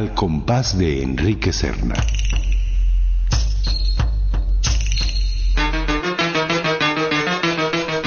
Al 0.00 0.14
compás 0.14 0.78
de 0.78 1.02
Enrique 1.02 1.52
Serna. 1.52 1.94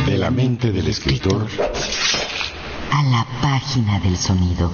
De 0.04 0.18
la 0.18 0.32
mente 0.32 0.72
del 0.72 0.88
escritor 0.88 1.48
a 2.92 3.04
la 3.04 3.28
página 3.44 4.00
del 4.00 4.18
sonido. 4.18 4.72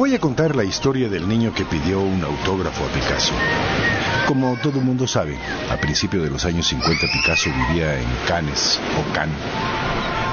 Voy 0.00 0.14
a 0.14 0.18
contar 0.18 0.56
la 0.56 0.64
historia 0.64 1.10
del 1.10 1.28
niño 1.28 1.52
que 1.52 1.66
pidió 1.66 2.00
un 2.00 2.24
autógrafo 2.24 2.86
a 2.86 2.88
Picasso. 2.88 3.34
Como 4.26 4.56
todo 4.62 4.80
mundo 4.80 5.06
sabe, 5.06 5.36
a 5.70 5.76
principios 5.76 6.22
de 6.22 6.30
los 6.30 6.46
años 6.46 6.68
50 6.68 7.06
Picasso 7.06 7.50
vivía 7.68 8.00
en 8.00 8.06
Cannes 8.26 8.80
o 8.98 9.12
Cannes 9.12 9.36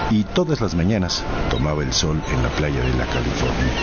y 0.09 0.23
todas 0.23 0.61
las 0.61 0.73
mañanas 0.73 1.21
tomaba 1.49 1.83
el 1.83 1.91
sol 1.91 2.23
en 2.31 2.43
la 2.43 2.49
playa 2.51 2.79
de 2.79 2.93
la 2.93 3.07
California. 3.07 3.73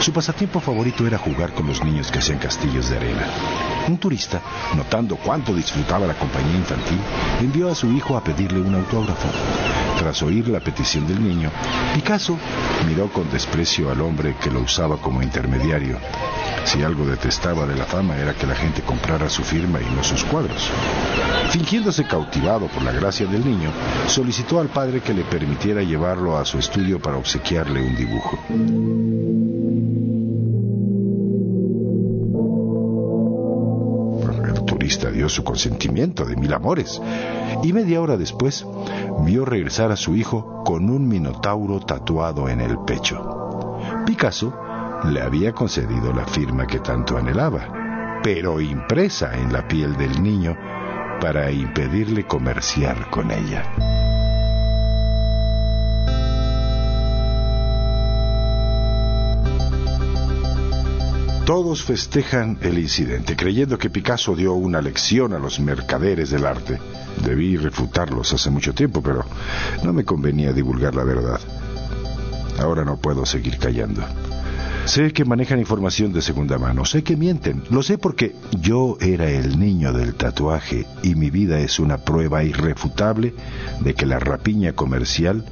Su 0.00 0.12
pasatiempo 0.12 0.58
favorito 0.58 1.06
era 1.06 1.18
jugar 1.18 1.52
con 1.54 1.68
los 1.68 1.84
niños 1.84 2.10
que 2.10 2.18
hacían 2.18 2.40
castillos 2.40 2.90
de 2.90 2.96
arena. 2.96 3.28
Un 3.90 3.98
turista, 3.98 4.40
notando 4.76 5.16
cuánto 5.16 5.52
disfrutaba 5.52 6.06
la 6.06 6.14
compañía 6.14 6.54
infantil, 6.54 7.00
envió 7.40 7.72
a 7.72 7.74
su 7.74 7.90
hijo 7.90 8.16
a 8.16 8.22
pedirle 8.22 8.60
un 8.60 8.76
autógrafo. 8.76 9.26
Tras 9.98 10.22
oír 10.22 10.46
la 10.46 10.60
petición 10.60 11.08
del 11.08 11.20
niño, 11.20 11.50
Picasso 11.92 12.38
miró 12.86 13.12
con 13.12 13.28
desprecio 13.32 13.90
al 13.90 14.00
hombre 14.00 14.36
que 14.40 14.48
lo 14.48 14.60
usaba 14.60 14.96
como 14.98 15.24
intermediario. 15.24 15.98
Si 16.66 16.84
algo 16.84 17.04
detestaba 17.04 17.66
de 17.66 17.74
la 17.74 17.84
fama 17.84 18.16
era 18.16 18.32
que 18.32 18.46
la 18.46 18.54
gente 18.54 18.80
comprara 18.82 19.28
su 19.28 19.42
firma 19.42 19.80
y 19.80 19.92
no 19.92 20.04
sus 20.04 20.22
cuadros. 20.22 20.70
Fingiéndose 21.50 22.04
cautivado 22.04 22.68
por 22.68 22.84
la 22.84 22.92
gracia 22.92 23.26
del 23.26 23.44
niño, 23.44 23.72
solicitó 24.06 24.60
al 24.60 24.68
padre 24.68 25.00
que 25.00 25.14
le 25.14 25.24
permitiera 25.24 25.82
llevarlo 25.82 26.38
a 26.38 26.44
su 26.44 26.60
estudio 26.60 27.00
para 27.02 27.16
obsequiarle 27.16 27.82
un 27.82 27.96
dibujo. 27.96 28.38
Dio 35.20 35.28
su 35.28 35.44
consentimiento 35.44 36.24
de 36.24 36.34
mil 36.34 36.50
amores, 36.54 36.98
y 37.62 37.74
media 37.74 38.00
hora 38.00 38.16
después 38.16 38.66
vio 39.22 39.44
regresar 39.44 39.92
a 39.92 39.96
su 39.96 40.16
hijo 40.16 40.64
con 40.64 40.88
un 40.88 41.06
minotauro 41.06 41.78
tatuado 41.78 42.48
en 42.48 42.62
el 42.62 42.78
pecho. 42.86 43.78
Picasso 44.06 44.58
le 45.04 45.20
había 45.20 45.52
concedido 45.52 46.14
la 46.14 46.24
firma 46.24 46.66
que 46.66 46.78
tanto 46.78 47.18
anhelaba, 47.18 48.20
pero 48.22 48.62
impresa 48.62 49.36
en 49.36 49.52
la 49.52 49.68
piel 49.68 49.94
del 49.98 50.22
niño 50.22 50.56
para 51.20 51.50
impedirle 51.50 52.26
comerciar 52.26 53.10
con 53.10 53.30
ella. 53.30 54.09
Todos 61.50 61.82
festejan 61.82 62.58
el 62.60 62.78
incidente, 62.78 63.34
creyendo 63.34 63.76
que 63.76 63.90
Picasso 63.90 64.36
dio 64.36 64.54
una 64.54 64.80
lección 64.80 65.32
a 65.32 65.38
los 65.40 65.58
mercaderes 65.58 66.30
del 66.30 66.46
arte. 66.46 66.78
Debí 67.24 67.56
refutarlos 67.56 68.32
hace 68.32 68.50
mucho 68.50 68.72
tiempo, 68.72 69.02
pero 69.02 69.24
no 69.82 69.92
me 69.92 70.04
convenía 70.04 70.52
divulgar 70.52 70.94
la 70.94 71.02
verdad. 71.02 71.40
Ahora 72.60 72.84
no 72.84 72.98
puedo 72.98 73.26
seguir 73.26 73.58
callando. 73.58 74.00
Sé 74.84 75.12
que 75.12 75.24
manejan 75.24 75.58
información 75.58 76.12
de 76.12 76.22
segunda 76.22 76.56
mano, 76.56 76.84
sé 76.84 77.02
que 77.02 77.16
mienten, 77.16 77.64
lo 77.68 77.82
sé 77.82 77.98
porque 77.98 78.36
yo 78.60 78.96
era 79.00 79.28
el 79.28 79.58
niño 79.58 79.92
del 79.92 80.14
tatuaje 80.14 80.86
y 81.02 81.16
mi 81.16 81.30
vida 81.30 81.58
es 81.58 81.80
una 81.80 81.98
prueba 81.98 82.44
irrefutable 82.44 83.34
de 83.80 83.94
que 83.94 84.06
la 84.06 84.20
rapiña 84.20 84.74
comercial 84.74 85.44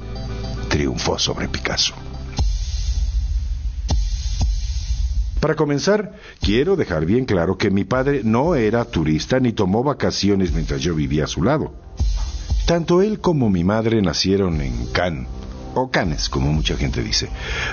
triunfó 0.69 1.19
sobre 1.19 1.49
Picasso. 1.49 1.93
Para 5.39 5.55
comenzar, 5.55 6.13
quiero 6.41 6.75
dejar 6.75 7.05
bien 7.05 7.25
claro 7.25 7.57
que 7.57 7.71
mi 7.71 7.85
padre 7.85 8.21
no 8.23 8.55
era 8.55 8.83
turista 8.83 9.39
ni 9.39 9.53
tomó 9.53 9.83
vacaciones 9.83 10.51
mientras 10.53 10.81
yo 10.81 10.95
vivía 10.95 11.23
a 11.23 11.27
su 11.27 11.43
lado. 11.43 11.71
Tanto 12.65 13.01
él 13.01 13.19
como 13.19 13.49
mi 13.49 13.63
madre 13.63 14.01
nacieron 14.01 14.61
en 14.61 14.87
Cannes, 14.91 15.27
o 15.73 15.89
Canes, 15.89 16.29
como 16.29 16.51
mucha 16.51 16.75
gente 16.75 17.03
dice, 17.03 17.29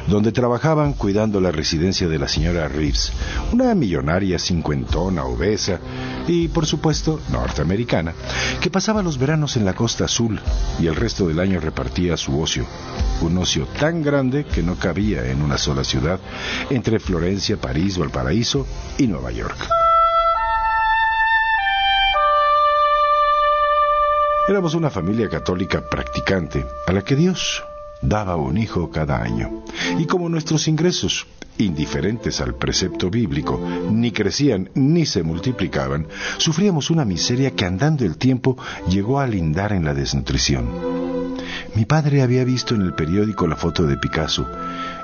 donde 0.07 0.33
trabajaban 0.33 0.93
cuidando 0.93 1.41
la 1.41 1.51
residencia 1.51 2.09
de 2.09 2.19
la 2.19 2.29
señora 2.29 2.69
Reeves, 2.69 3.12
una 3.53 3.75
millonaria 3.75 4.39
cincuentona, 4.39 5.25
obesa 5.25 5.81
y, 6.27 6.49
por 6.49 6.67
supuesto, 6.67 7.21
norteamericana, 7.31 8.15
que 8.61 8.71
pasaba 8.71 9.03
los 9.03 9.19
veranos 9.19 9.57
en 9.57 9.65
la 9.65 9.75
costa 9.75 10.05
azul 10.05 10.41
y 10.79 10.87
el 10.87 10.97
resto 10.97 11.29
del 11.29 11.41
año 11.41 11.61
repartía 11.61 12.17
su 12.17 12.41
ocio, 12.41 12.65
un 13.21 13.39
ocio 13.39 13.67
tan 13.79 14.03
grande 14.03 14.45
que 14.45 14.63
no 14.63 14.77
cabía 14.77 15.31
en 15.31 15.43
una 15.43 15.59
sola 15.59 15.84
ciudad, 15.84 16.21
entre 16.71 16.99
Florencia, 16.99 17.57
París, 17.57 17.99
Valparaíso 17.99 18.67
y 18.99 19.07
Nueva 19.07 19.31
York. 19.33 19.57
Éramos 24.49 24.75
una 24.75 24.91
familia 24.91 25.28
católica 25.28 25.81
practicante 25.81 26.67
a 26.87 26.93
la 26.93 27.03
que 27.03 27.17
Dios 27.17 27.65
daba 28.03 28.37
un 28.37 28.59
hijo 28.59 28.91
cada 28.91 29.23
año. 29.23 29.62
Y 29.99 30.07
como 30.07 30.29
nuestros 30.29 30.69
ingresos, 30.69 31.27
indiferentes 31.59 32.41
al 32.41 32.55
precepto 32.55 33.11
bíblico, 33.11 33.61
ni 33.91 34.12
crecían 34.12 34.71
ni 34.75 35.07
se 35.07 35.23
multiplicaban, 35.23 36.07
sufríamos 36.39 36.91
una 36.91 37.05
miseria 37.05 37.53
que 37.53 37.65
andando 37.65 38.05
el 38.05 38.17
tiempo 38.17 38.57
llegó 38.89 39.21
a 39.21 39.27
lindar 39.27 39.73
en 39.73 39.84
la 39.84 39.95
desnutrición. 39.95 40.67
Mi 41.75 41.84
padre 41.84 42.23
había 42.23 42.45
visto 42.45 42.75
en 42.75 42.83
el 42.83 42.95
periódico 42.95 43.47
la 43.47 43.57
foto 43.57 43.87
de 43.87 43.97
Picasso 43.97 44.47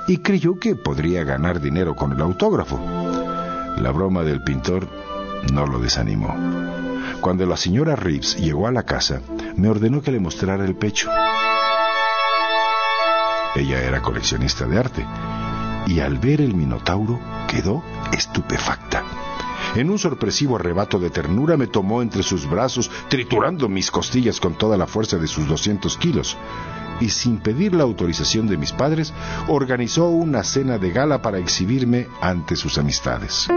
y 0.07 0.17
creyó 0.17 0.59
que 0.59 0.75
podría 0.75 1.23
ganar 1.23 1.61
dinero 1.61 1.95
con 1.95 2.11
el 2.11 2.21
autógrafo. 2.21 2.79
La 3.77 3.91
broma 3.91 4.23
del 4.23 4.43
pintor 4.43 4.87
no 5.51 5.65
lo 5.65 5.79
desanimó. 5.79 6.35
Cuando 7.21 7.45
la 7.45 7.57
señora 7.57 7.95
Reeves 7.95 8.37
llegó 8.37 8.67
a 8.67 8.71
la 8.71 8.83
casa, 8.83 9.21
me 9.55 9.69
ordenó 9.69 10.01
que 10.01 10.11
le 10.11 10.19
mostrara 10.19 10.65
el 10.65 10.75
pecho. 10.75 11.09
Ella 13.55 13.81
era 13.81 14.01
coleccionista 14.01 14.65
de 14.65 14.79
arte 14.79 15.05
y 15.87 15.99
al 15.99 16.17
ver 16.17 16.41
el 16.41 16.55
Minotauro 16.55 17.19
quedó 17.47 17.83
estupefacta. 18.11 19.03
En 19.75 19.89
un 19.89 19.97
sorpresivo 19.97 20.55
arrebato 20.55 20.99
de 20.99 21.09
ternura 21.09 21.57
me 21.57 21.67
tomó 21.67 22.01
entre 22.01 22.23
sus 22.23 22.49
brazos, 22.49 22.91
triturando 23.09 23.67
mis 23.69 23.91
costillas 23.91 24.39
con 24.39 24.55
toda 24.55 24.77
la 24.77 24.87
fuerza 24.87 25.17
de 25.17 25.27
sus 25.27 25.47
200 25.47 25.97
kilos, 25.97 26.37
y 26.99 27.09
sin 27.09 27.39
pedir 27.39 27.73
la 27.73 27.83
autorización 27.83 28.47
de 28.47 28.57
mis 28.57 28.71
padres, 28.71 29.13
organizó 29.47 30.09
una 30.09 30.43
cena 30.43 30.77
de 30.77 30.91
gala 30.91 31.21
para 31.21 31.39
exhibirme 31.39 32.07
ante 32.21 32.55
sus 32.55 32.77
amistades. 32.77 33.49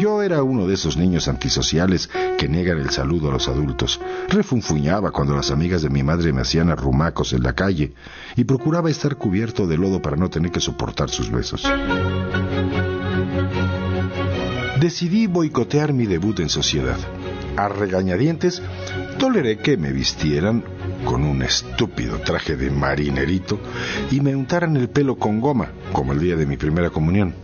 Yo 0.00 0.22
era 0.22 0.42
uno 0.42 0.66
de 0.66 0.72
esos 0.72 0.96
niños 0.96 1.28
antisociales 1.28 2.08
que 2.38 2.48
niegan 2.48 2.78
el 2.78 2.88
saludo 2.88 3.28
a 3.28 3.32
los 3.32 3.48
adultos. 3.48 4.00
Refunfuñaba 4.30 5.10
cuando 5.10 5.36
las 5.36 5.50
amigas 5.50 5.82
de 5.82 5.90
mi 5.90 6.02
madre 6.02 6.32
me 6.32 6.40
hacían 6.40 6.70
arrumacos 6.70 7.34
en 7.34 7.42
la 7.42 7.52
calle 7.52 7.92
y 8.34 8.44
procuraba 8.44 8.88
estar 8.88 9.16
cubierto 9.16 9.66
de 9.66 9.76
lodo 9.76 10.00
para 10.00 10.16
no 10.16 10.30
tener 10.30 10.50
que 10.52 10.60
soportar 10.60 11.10
sus 11.10 11.30
besos. 11.30 11.70
Decidí 14.80 15.26
boicotear 15.26 15.92
mi 15.92 16.06
debut 16.06 16.40
en 16.40 16.48
sociedad. 16.48 16.96
A 17.58 17.68
regañadientes, 17.68 18.62
toleré 19.18 19.58
que 19.58 19.76
me 19.76 19.92
vistieran 19.92 20.64
con 21.04 21.24
un 21.24 21.42
estúpido 21.42 22.20
traje 22.20 22.56
de 22.56 22.70
marinerito 22.70 23.60
y 24.10 24.22
me 24.22 24.34
untaran 24.34 24.78
el 24.78 24.88
pelo 24.88 25.16
con 25.16 25.40
goma, 25.40 25.68
como 25.92 26.14
el 26.14 26.20
día 26.20 26.36
de 26.36 26.46
mi 26.46 26.56
primera 26.56 26.88
comunión. 26.88 27.34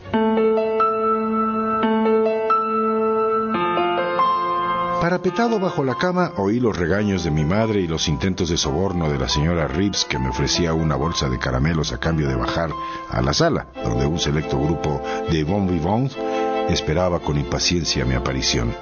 Parapetado 5.16 5.58
bajo 5.58 5.82
la 5.82 5.94
cama, 5.94 6.32
oí 6.36 6.60
los 6.60 6.76
regaños 6.76 7.24
de 7.24 7.30
mi 7.30 7.42
madre 7.42 7.80
y 7.80 7.86
los 7.86 8.06
intentos 8.06 8.50
de 8.50 8.58
soborno 8.58 9.10
de 9.10 9.18
la 9.18 9.30
señora 9.30 9.66
Reeves, 9.66 10.04
que 10.04 10.18
me 10.18 10.28
ofrecía 10.28 10.74
una 10.74 10.94
bolsa 10.94 11.30
de 11.30 11.38
caramelos 11.38 11.90
a 11.94 11.98
cambio 11.98 12.28
de 12.28 12.34
bajar 12.34 12.68
a 13.08 13.22
la 13.22 13.32
sala, 13.32 13.66
donde 13.82 14.04
un 14.04 14.18
selecto 14.18 14.60
grupo 14.60 15.00
de 15.30 15.42
bon 15.42 15.66
vivants 15.68 16.14
esperaba 16.68 17.20
con 17.20 17.38
impaciencia 17.38 18.04
mi 18.04 18.12
aparición. 18.12 18.74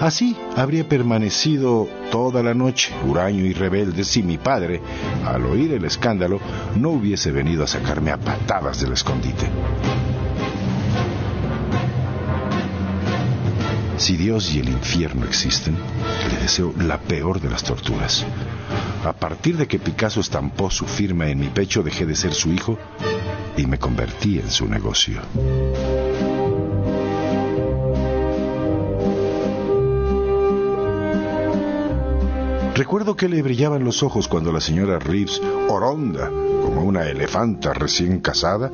Así 0.00 0.34
habría 0.56 0.88
permanecido 0.88 1.86
toda 2.10 2.42
la 2.42 2.54
noche, 2.54 2.94
huraño 3.06 3.44
y 3.44 3.52
rebelde, 3.52 4.02
si 4.04 4.22
mi 4.22 4.38
padre, 4.38 4.80
al 5.26 5.44
oír 5.44 5.74
el 5.74 5.84
escándalo, 5.84 6.40
no 6.74 6.88
hubiese 6.88 7.32
venido 7.32 7.64
a 7.64 7.66
sacarme 7.66 8.12
a 8.12 8.16
patadas 8.16 8.80
del 8.80 8.94
escondite. 8.94 9.46
Si 13.98 14.16
Dios 14.16 14.54
y 14.54 14.60
el 14.60 14.68
infierno 14.68 15.24
existen, 15.24 15.76
le 16.30 16.38
deseo 16.38 16.72
la 16.78 16.98
peor 16.98 17.40
de 17.40 17.48
las 17.48 17.64
torturas. 17.64 18.24
A 19.04 19.12
partir 19.12 19.56
de 19.56 19.66
que 19.66 19.78
Picasso 19.78 20.20
estampó 20.20 20.70
su 20.70 20.84
firma 20.84 21.28
en 21.28 21.38
mi 21.38 21.48
pecho, 21.48 21.82
dejé 21.82 22.04
de 22.04 22.14
ser 22.14 22.34
su 22.34 22.52
hijo 22.52 22.78
y 23.56 23.66
me 23.66 23.78
convertí 23.78 24.38
en 24.38 24.50
su 24.50 24.68
negocio. 24.68 25.22
Recuerdo 32.74 33.16
que 33.16 33.30
le 33.30 33.40
brillaban 33.40 33.84
los 33.84 34.02
ojos 34.02 34.28
cuando 34.28 34.52
la 34.52 34.60
señora 34.60 34.98
Reeves, 34.98 35.40
oronda, 35.70 36.30
como 36.76 36.88
una 36.88 37.06
elefanta 37.06 37.72
recién 37.72 38.20
casada, 38.20 38.70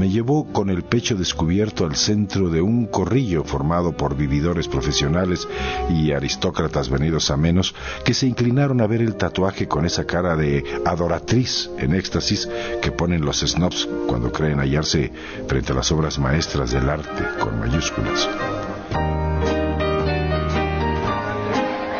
me 0.00 0.08
llevó 0.08 0.50
con 0.54 0.70
el 0.70 0.84
pecho 0.84 1.16
descubierto 1.16 1.84
al 1.84 1.96
centro 1.96 2.48
de 2.48 2.62
un 2.62 2.86
corrillo 2.86 3.44
formado 3.44 3.94
por 3.94 4.16
vividores 4.16 4.68
profesionales 4.68 5.46
y 5.90 6.12
aristócratas 6.12 6.88
venidos 6.88 7.30
a 7.30 7.36
menos 7.36 7.74
que 8.06 8.14
se 8.14 8.26
inclinaron 8.26 8.80
a 8.80 8.86
ver 8.86 9.02
el 9.02 9.16
tatuaje 9.16 9.68
con 9.68 9.84
esa 9.84 10.06
cara 10.06 10.34
de 10.34 10.64
adoratriz 10.86 11.68
en 11.76 11.94
éxtasis 11.94 12.48
que 12.80 12.90
ponen 12.90 13.22
los 13.22 13.40
snobs 13.40 13.86
cuando 14.06 14.32
creen 14.32 14.58
hallarse 14.58 15.12
frente 15.46 15.72
a 15.72 15.74
las 15.74 15.92
obras 15.92 16.18
maestras 16.18 16.70
del 16.70 16.88
arte 16.88 17.22
con 17.38 17.60
mayúsculas. 17.60 18.30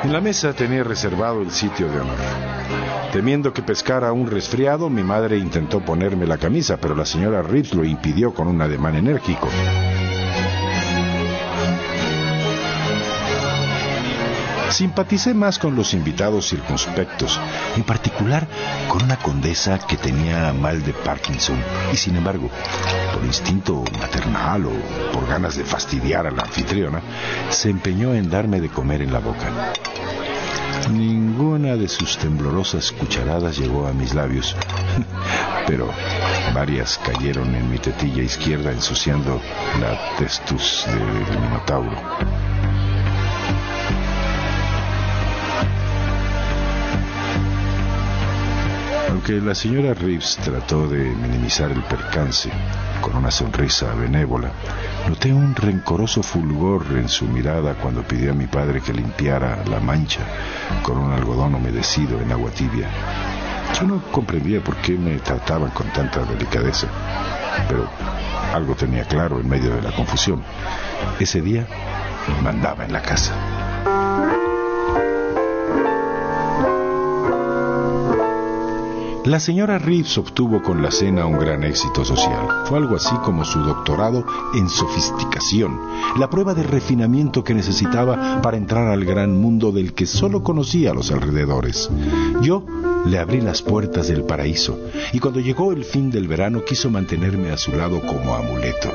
En 0.03 0.13
la 0.15 0.21
mesa 0.23 0.55
tenía 0.55 0.83
reservado 0.83 1.43
el 1.43 1.51
sitio 1.51 1.89
de 1.89 2.01
honor. 2.01 2.52
Temiendo 3.13 3.53
que 3.53 3.61
pescara 3.61 4.11
un 4.11 4.27
resfriado, 4.27 4.89
mi 4.89 5.03
madre 5.03 5.37
intentó 5.37 5.81
ponerme 5.81 6.27
la 6.27 6.39
camisa, 6.39 6.79
pero 6.79 6.95
la 6.95 7.05
señora 7.05 7.43
Reeves 7.43 7.75
lo 7.75 7.85
impidió 7.85 8.33
con 8.33 8.49
un 8.49 8.63
ademán 8.63 8.97
enérgico. 8.97 9.51
Simpaticé 14.71 15.35
más 15.35 15.59
con 15.59 15.77
los 15.77 15.93
invitados 15.93 16.49
circunspectos, 16.49 17.39
en 17.77 17.83
particular 17.83 18.49
con 18.89 19.03
una 19.03 19.19
condesa 19.19 19.79
que 19.79 19.99
tenía 19.99 20.55
mal 20.55 20.83
de 20.83 20.95
Parkinson 20.95 21.63
y 21.93 21.97
sin 21.99 22.17
embargo, 22.17 22.49
por 23.13 23.23
instinto 23.27 23.85
maternal 24.01 24.65
o 24.65 25.13
por 25.13 25.29
ganas 25.29 25.57
de 25.57 25.65
fastidiar 25.65 26.27
a 26.27 26.31
la 26.31 26.45
anfitriona, 26.45 27.03
se 27.51 27.69
empeñó 27.69 28.15
en 28.15 28.31
darme 28.31 28.63
de 28.63 28.71
comer 28.71 29.03
en 29.03 29.13
la 29.13 29.19
boca. 29.19 29.75
Ninguna 30.91 31.77
de 31.77 31.89
sus 31.89 32.19
temblorosas 32.19 32.93
cucharadas 32.93 33.59
llegó 33.59 33.87
a 33.87 33.93
mis 33.93 34.15
labios, 34.15 34.57
pero 35.67 35.89
varias 36.55 36.99
cayeron 36.99 37.55
en 37.55 37.71
mi 37.71 37.79
tetilla 37.79 38.23
izquierda 38.23 38.73
ensuciando 38.73 39.41
la 39.81 40.17
testus 40.19 40.85
del 40.87 41.41
minotauro. 41.41 41.97
Aunque 49.13 49.43
la 49.43 49.55
señora 49.55 49.93
Reeves 49.93 50.39
trató 50.43 50.89
de 50.89 51.05
minimizar 51.05 51.71
el 51.71 51.83
percance 51.83 52.51
con 53.03 53.15
una 53.15 53.31
sonrisa 53.31 53.93
benévola, 53.93 54.51
noté 55.07 55.35
un 55.35 55.55
rencoroso 55.55 56.23
fulgor 56.23 56.87
en 56.93 57.11
su 57.11 57.27
mirada 57.27 57.75
cuando 57.75 58.03
pidió 58.03 58.31
a 58.31 58.35
mi 58.35 58.47
padre 58.47 58.81
que 58.81 58.95
limpiara 58.95 59.63
la 59.67 59.81
mancha 59.81 60.21
con 60.83 60.97
un 60.97 61.13
algodón 61.13 61.55
humedecido 61.55 62.23
en 62.23 62.33
agua 62.33 62.53
tibia. 62.53 62.89
Yo 63.79 63.87
no 63.87 64.03
comprendía 64.11 64.65
por 64.65 64.77
qué 64.77 64.97
me 64.97 65.19
trataban 65.19 65.73
con 65.73 65.89
tanta 65.93 66.25
delicadeza, 66.25 66.87
pero 67.69 67.87
algo 68.55 68.75
tenía 68.75 69.05
claro 69.05 69.41
en 69.41 69.47
medio 69.47 69.77
de 69.77 69.83
la 69.83 69.93
confusión. 69.93 70.43
Ese 71.21 71.43
día 71.43 71.67
mandaba 72.43 72.87
en 72.87 72.95
la 72.95 73.03
casa. 73.03 73.35
La 79.25 79.39
señora 79.39 79.79
Reeves 79.79 80.19
obtuvo 80.19 80.61
con 80.63 80.83
la 80.83 80.91
cena 80.91 81.27
un 81.27 81.39
gran 81.39 81.63
éxito 81.63 82.05
social. 82.05 82.65
Fue 82.65 82.79
algo 82.79 82.97
así 82.97 83.15
como 83.25 83.45
su 83.45 83.61
doctorado 83.61 84.27
en 84.53 84.69
sofisticación, 84.69 85.79
la 86.19 86.29
prueba 86.29 86.55
de 86.55 86.65
refinamiento 86.65 87.45
que 87.45 87.55
necesitaba 87.55 88.43
para 88.43 88.57
entrar 88.57 88.89
al 88.89 89.05
gran 89.05 89.41
mundo 89.41 89.71
del 89.71 89.95
que 89.95 90.07
solo 90.07 90.43
conocía 90.43 90.93
los 90.93 91.13
alrededores. 91.13 91.89
Yo 92.41 92.67
le 93.07 93.21
abrí 93.21 93.41
las 93.41 93.63
puertas 93.63 94.09
del 94.09 94.25
paraíso 94.25 94.77
y 95.13 95.21
cuando 95.21 95.39
llegó 95.39 95.73
el 95.73 95.85
fin 95.85 96.11
del 96.11 96.27
verano 96.27 96.65
quiso 96.65 96.91
mantenerme 96.91 97.53
a 97.53 97.59
su 97.59 97.71
lado 97.71 98.01
como 98.01 98.35
amuleto. 98.35 98.91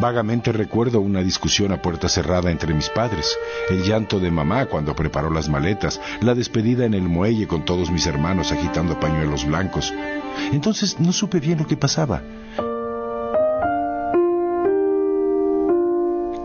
Vagamente 0.00 0.52
recuerdo 0.52 1.00
una 1.00 1.22
discusión 1.22 1.72
a 1.72 1.80
puerta 1.80 2.08
cerrada 2.08 2.50
entre 2.50 2.74
mis 2.74 2.88
padres, 2.88 3.36
el 3.70 3.82
llanto 3.82 4.18
de 4.18 4.30
mamá 4.30 4.66
cuando 4.66 4.94
preparó 4.94 5.30
las 5.30 5.48
maletas, 5.48 6.00
la 6.20 6.34
despedida 6.34 6.84
en 6.84 6.94
el 6.94 7.02
muelle 7.02 7.46
con 7.46 7.64
todos 7.64 7.90
mis 7.90 8.06
hermanos 8.06 8.50
agitando 8.50 8.98
pañuelos 8.98 9.46
blancos. 9.46 9.92
Entonces 10.52 10.98
no 10.98 11.12
supe 11.12 11.38
bien 11.38 11.58
lo 11.58 11.66
que 11.66 11.76
pasaba. 11.76 12.22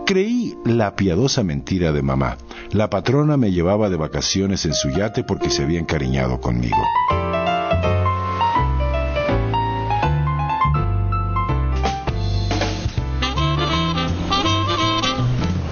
Creí 0.06 0.56
la 0.64 0.96
piadosa 0.96 1.44
mentira 1.44 1.92
de 1.92 2.02
mamá. 2.02 2.36
La 2.72 2.90
patrona 2.90 3.36
me 3.36 3.52
llevaba 3.52 3.88
de 3.90 3.96
vacaciones 3.96 4.64
en 4.64 4.74
su 4.74 4.90
yate 4.90 5.22
porque 5.22 5.50
se 5.50 5.62
había 5.62 5.78
encariñado 5.78 6.40
conmigo. 6.40 6.82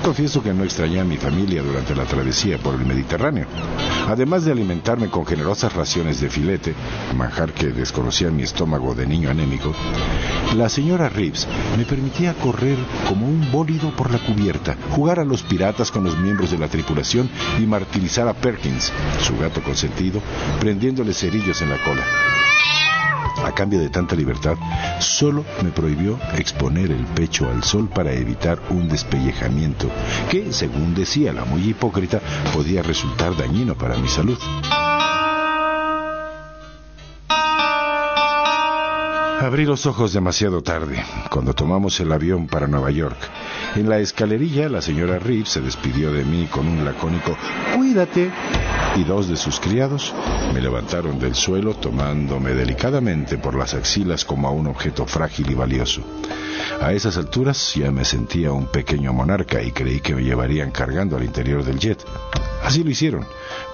Confieso 0.09 0.43
que 0.43 0.55
no 0.55 0.65
extrañé 0.65 1.01
a 1.01 1.05
mi 1.05 1.19
familia 1.19 1.63
durante 1.63 1.95
la 1.95 2.07
travesía 2.07 2.57
por 2.57 2.75
el 2.75 2.87
Mediterráneo. 2.87 3.47
Además 4.09 4.43
de 4.43 4.53
alimentarme 4.53 5.11
con 5.11 5.27
generosas 5.27 5.75
raciones 5.75 6.19
de 6.19 6.31
filete, 6.31 6.75
manjar 7.15 7.53
que 7.53 7.67
desconocía 7.67 8.31
mi 8.31 8.43
estómago 8.43 8.95
de 8.95 9.07
niño 9.07 9.29
anémico, 9.29 9.75
la 10.57 10.71
señora 10.71 11.11
Reeves 11.11 11.47
me 11.77 11.85
permitía 11.85 12.33
correr 12.33 12.79
como 13.07 13.27
un 13.27 13.53
bólido 13.53 13.95
por 13.97 14.11
la 14.11 14.19
cubierta, 14.19 14.79
jugar 14.93 15.21
a 15.21 15.27
los 15.27 15.43
piratas 15.43 15.91
con 15.91 16.05
los 16.05 16.17
miembros 16.17 16.53
de 16.53 16.59
la 16.59 16.69
tripulación 16.69 17.29
y 17.59 17.67
martirizar 17.67 18.29
a 18.29 18.33
Perkins, 18.33 18.91
su 19.21 19.37
gato 19.37 19.63
consentido, 19.63 20.23
prendiéndole 20.59 21.13
cerillos 21.13 21.61
en 21.61 21.69
la 21.69 21.85
cola 21.85 22.03
a 23.45 23.53
cambio 23.53 23.81
de 23.81 23.89
tanta 23.89 24.15
libertad, 24.15 24.57
solo 25.01 25.45
me 25.63 25.71
prohibió 25.71 26.19
exponer 26.37 26.91
el 26.91 27.05
pecho 27.07 27.49
al 27.49 27.63
sol 27.63 27.89
para 27.89 28.13
evitar 28.13 28.59
un 28.71 28.89
despellejamiento 28.89 29.91
que, 30.31 30.53
según 30.53 30.95
decía 30.95 31.33
la 31.33 31.45
muy 31.45 31.63
hipócrita, 31.63 32.21
podía 32.53 32.83
resultar 32.83 33.37
dañino 33.37 33.75
para 33.75 33.97
mi 33.97 34.09
salud. 34.09 34.39
Abrí 39.41 39.65
los 39.65 39.87
ojos 39.87 40.13
demasiado 40.13 40.63
tarde, 40.63 41.03
cuando 41.31 41.55
tomamos 41.55 42.01
el 42.01 42.13
avión 42.13 42.49
para 42.49 42.67
Nueva 42.67 42.91
York. 42.91 43.17
En 43.77 43.89
la 43.89 43.99
escalerilla, 43.99 44.69
la 44.69 44.83
señora 44.83 45.19
Reeves 45.19 45.51
se 45.51 45.61
despidió 45.61 46.13
de 46.13 46.25
mí 46.25 46.49
con 46.51 46.67
un 46.67 46.85
lacónico 46.85 47.37
Cuídate. 47.77 48.31
Y 48.97 49.05
dos 49.05 49.29
de 49.29 49.37
sus 49.37 49.61
criados 49.61 50.13
me 50.53 50.61
levantaron 50.61 51.19
del 51.19 51.35
suelo 51.35 51.75
tomándome 51.75 52.53
delicadamente 52.53 53.39
por 53.39 53.55
las 53.55 53.75
axilas 53.75 54.25
como 54.25 54.49
a 54.49 54.51
un 54.51 54.67
objeto 54.67 55.07
frágil 55.07 55.51
y 55.51 55.55
valioso. 55.55 56.03
A 56.81 56.93
esas 56.93 57.17
alturas 57.17 57.75
ya 57.75 57.91
me 57.91 58.05
sentía 58.05 58.53
un 58.53 58.67
pequeño 58.67 59.13
monarca 59.13 59.63
y 59.63 59.73
creí 59.73 60.01
que 60.01 60.15
me 60.15 60.23
llevarían 60.23 60.71
cargando 60.71 61.17
al 61.17 61.25
interior 61.25 61.65
del 61.65 61.79
jet. 61.79 62.05
Así 62.63 62.83
lo 62.83 62.91
hicieron, 62.91 63.25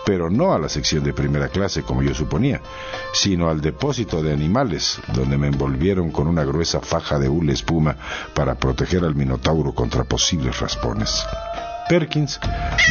pero 0.04 0.30
no 0.30 0.52
a 0.52 0.58
la 0.58 0.68
sección 0.68 1.02
de 1.04 1.12
primera 1.12 1.48
clase 1.48 1.82
como 1.82 2.02
yo 2.02 2.14
suponía, 2.14 2.60
sino 3.12 3.48
al 3.48 3.60
depósito 3.60 4.22
de 4.22 4.32
animales, 4.32 5.00
donde 5.14 5.38
me 5.38 5.48
envolvieron 5.48 6.10
con 6.10 6.28
una 6.28 6.44
gruesa 6.44 6.80
faja 6.80 7.18
de 7.18 7.28
hule 7.28 7.52
espuma 7.52 7.96
para 8.34 8.54
proteger 8.56 9.04
al 9.04 9.14
minotauro 9.14 9.74
contra 9.74 10.04
posibles 10.04 10.60
raspones. 10.60 11.24
Perkins 11.88 12.40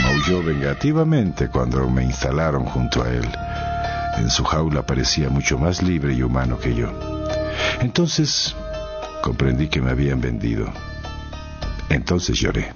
maulló 0.04 0.44
vengativamente 0.44 1.50
cuando 1.50 1.90
me 1.90 2.04
instalaron 2.04 2.66
junto 2.66 3.04
a 3.04 3.10
él. 3.10 3.28
En 4.18 4.30
su 4.30 4.44
jaula 4.44 4.84
parecía 4.84 5.30
mucho 5.30 5.58
más 5.58 5.82
libre 5.82 6.14
y 6.14 6.22
humano 6.22 6.60
que 6.60 6.76
yo. 6.76 6.92
Entonces 7.82 8.56
comprendí 9.22 9.68
que 9.68 9.82
me 9.82 9.92
habían 9.92 10.22
vendido. 10.22 10.72
Entonces 11.90 12.38
lloré. 12.40 12.72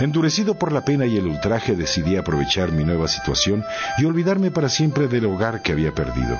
Endurecido 0.00 0.54
por 0.54 0.72
la 0.72 0.82
pena 0.82 1.04
y 1.04 1.18
el 1.18 1.26
ultraje, 1.26 1.76
decidí 1.76 2.16
aprovechar 2.16 2.72
mi 2.72 2.84
nueva 2.84 3.06
situación 3.06 3.64
y 3.98 4.06
olvidarme 4.06 4.50
para 4.50 4.70
siempre 4.70 5.08
del 5.08 5.26
hogar 5.26 5.60
que 5.60 5.72
había 5.72 5.92
perdido. 5.92 6.38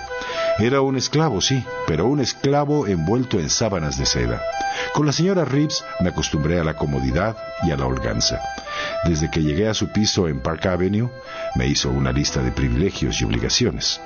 Era 0.58 0.80
un 0.80 0.96
esclavo, 0.96 1.42
sí, 1.42 1.62
pero 1.86 2.06
un 2.06 2.20
esclavo 2.20 2.86
envuelto 2.86 3.38
en 3.38 3.50
sábanas 3.50 3.98
de 3.98 4.06
seda. 4.06 4.40
Con 4.94 5.04
la 5.04 5.12
señora 5.12 5.44
Reeves 5.44 5.84
me 6.00 6.08
acostumbré 6.08 6.58
a 6.58 6.64
la 6.64 6.74
comodidad 6.74 7.36
y 7.62 7.70
a 7.70 7.76
la 7.76 7.86
holganza. 7.86 8.40
Desde 9.04 9.30
que 9.30 9.42
llegué 9.42 9.68
a 9.68 9.74
su 9.74 9.88
piso 9.88 10.26
en 10.26 10.40
Park 10.40 10.64
Avenue, 10.66 11.10
me 11.54 11.66
hizo 11.66 11.90
una 11.90 12.12
lista 12.12 12.42
de 12.42 12.52
privilegios 12.52 13.20
y 13.20 13.24
obligaciones. 13.24 14.00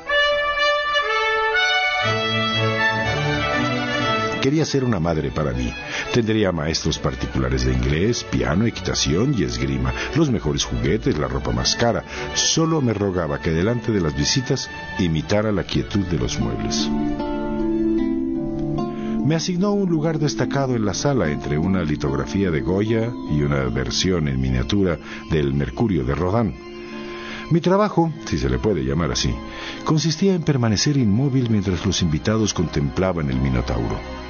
Quería 4.45 4.67
ser 4.67 4.85
una 4.85 5.01
madre 5.01 5.31
para 5.31 5.53
mí. 5.55 5.73
Tendría 6.13 6.53
maestros 6.53 6.99
particulares 6.99 7.65
de 7.65 7.73
inglés, 7.73 8.25
piano, 8.25 8.67
equitación 8.67 9.35
y 9.39 9.43
esgrima, 9.43 9.95
los 10.17 10.29
mejores 10.29 10.65
juguetes, 10.65 11.17
la 11.17 11.29
ropa 11.29 11.51
más 11.51 11.75
cara. 11.77 12.05
Solo 12.35 12.83
me 12.83 12.93
rogaba 12.93 13.41
que 13.41 13.53
delante 13.53 13.91
de 13.91 14.03
las 14.03 14.15
visitas 14.15 14.69
imitara 14.99 15.51
la 15.51 15.65
quietud 15.65 16.05
de 16.05 16.19
los 16.19 16.39
muebles. 16.39 16.91
Me 19.25 19.35
asignó 19.35 19.73
un 19.73 19.89
lugar 19.89 20.19
destacado 20.19 20.77
en 20.77 20.85
la 20.85 20.93
sala 20.93 21.31
entre 21.31 21.57
una 21.57 21.83
litografía 21.83 22.51
de 22.51 22.61
Goya 22.61 23.11
y 23.31 23.41
una 23.41 23.65
versión 23.71 24.29
en 24.29 24.43
miniatura 24.43 24.99
del 25.31 25.55
Mercurio 25.55 26.05
de 26.05 26.15
Rodin. 26.15 26.55
Mi 27.51 27.63
trabajo, 27.63 28.13
si 28.27 28.37
se 28.37 28.51
le 28.51 28.59
puede 28.59 28.85
llamar 28.85 29.11
así, 29.11 29.35
consistía 29.87 30.35
en 30.35 30.43
permanecer 30.43 30.99
inmóvil 30.99 31.49
mientras 31.49 31.87
los 31.87 32.03
invitados 32.03 32.53
contemplaban 32.53 33.31
el 33.31 33.41
Minotauro. 33.41 34.24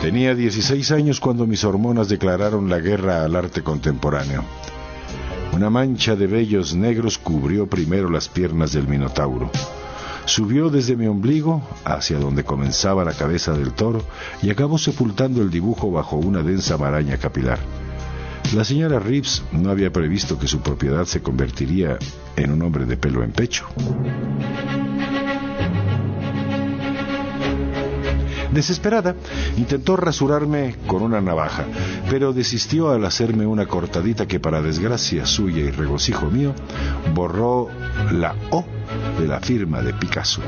Tenía 0.00 0.34
16 0.34 0.90
años 0.92 1.20
cuando 1.20 1.46
mis 1.46 1.62
hormonas 1.62 2.08
declararon 2.08 2.68
la 2.68 2.80
guerra 2.80 3.22
al 3.22 3.36
arte 3.36 3.62
contemporáneo. 3.62 4.42
Una 5.52 5.68
mancha 5.68 6.16
de 6.16 6.26
vellos 6.26 6.74
negros 6.74 7.18
cubrió 7.18 7.68
primero 7.68 8.08
las 8.08 8.28
piernas 8.28 8.72
del 8.72 8.88
Minotauro. 8.88 9.50
Subió 10.24 10.70
desde 10.70 10.96
mi 10.96 11.06
ombligo 11.06 11.62
hacia 11.84 12.18
donde 12.18 12.44
comenzaba 12.44 13.04
la 13.04 13.12
cabeza 13.12 13.52
del 13.52 13.72
toro 13.72 14.02
y 14.42 14.50
acabó 14.50 14.78
sepultando 14.78 15.42
el 15.42 15.50
dibujo 15.50 15.90
bajo 15.90 16.16
una 16.16 16.42
densa 16.42 16.78
maraña 16.78 17.18
capilar. 17.18 17.58
La 18.54 18.64
señora 18.64 18.98
Reeves 18.98 19.42
no 19.52 19.70
había 19.70 19.92
previsto 19.92 20.38
que 20.38 20.48
su 20.48 20.60
propiedad 20.60 21.04
se 21.04 21.22
convertiría 21.22 21.98
en 22.36 22.50
un 22.50 22.62
hombre 22.62 22.84
de 22.84 22.96
pelo 22.96 23.22
en 23.22 23.30
pecho. 23.30 23.66
Desesperada, 28.52 29.14
intentó 29.56 29.96
rasurarme 29.96 30.74
con 30.88 31.02
una 31.02 31.20
navaja, 31.20 31.64
pero 32.10 32.32
desistió 32.32 32.90
al 32.90 33.04
hacerme 33.04 33.46
una 33.46 33.66
cortadita 33.66 34.26
que 34.26 34.40
para 34.40 34.60
desgracia 34.60 35.24
suya 35.24 35.60
y 35.60 35.70
regocijo 35.70 36.28
mío, 36.30 36.52
borró 37.14 37.68
la 38.10 38.34
O 38.50 38.64
de 39.20 39.28
la 39.28 39.38
firma 39.38 39.82
de 39.82 39.94
Picasso. 39.94 40.42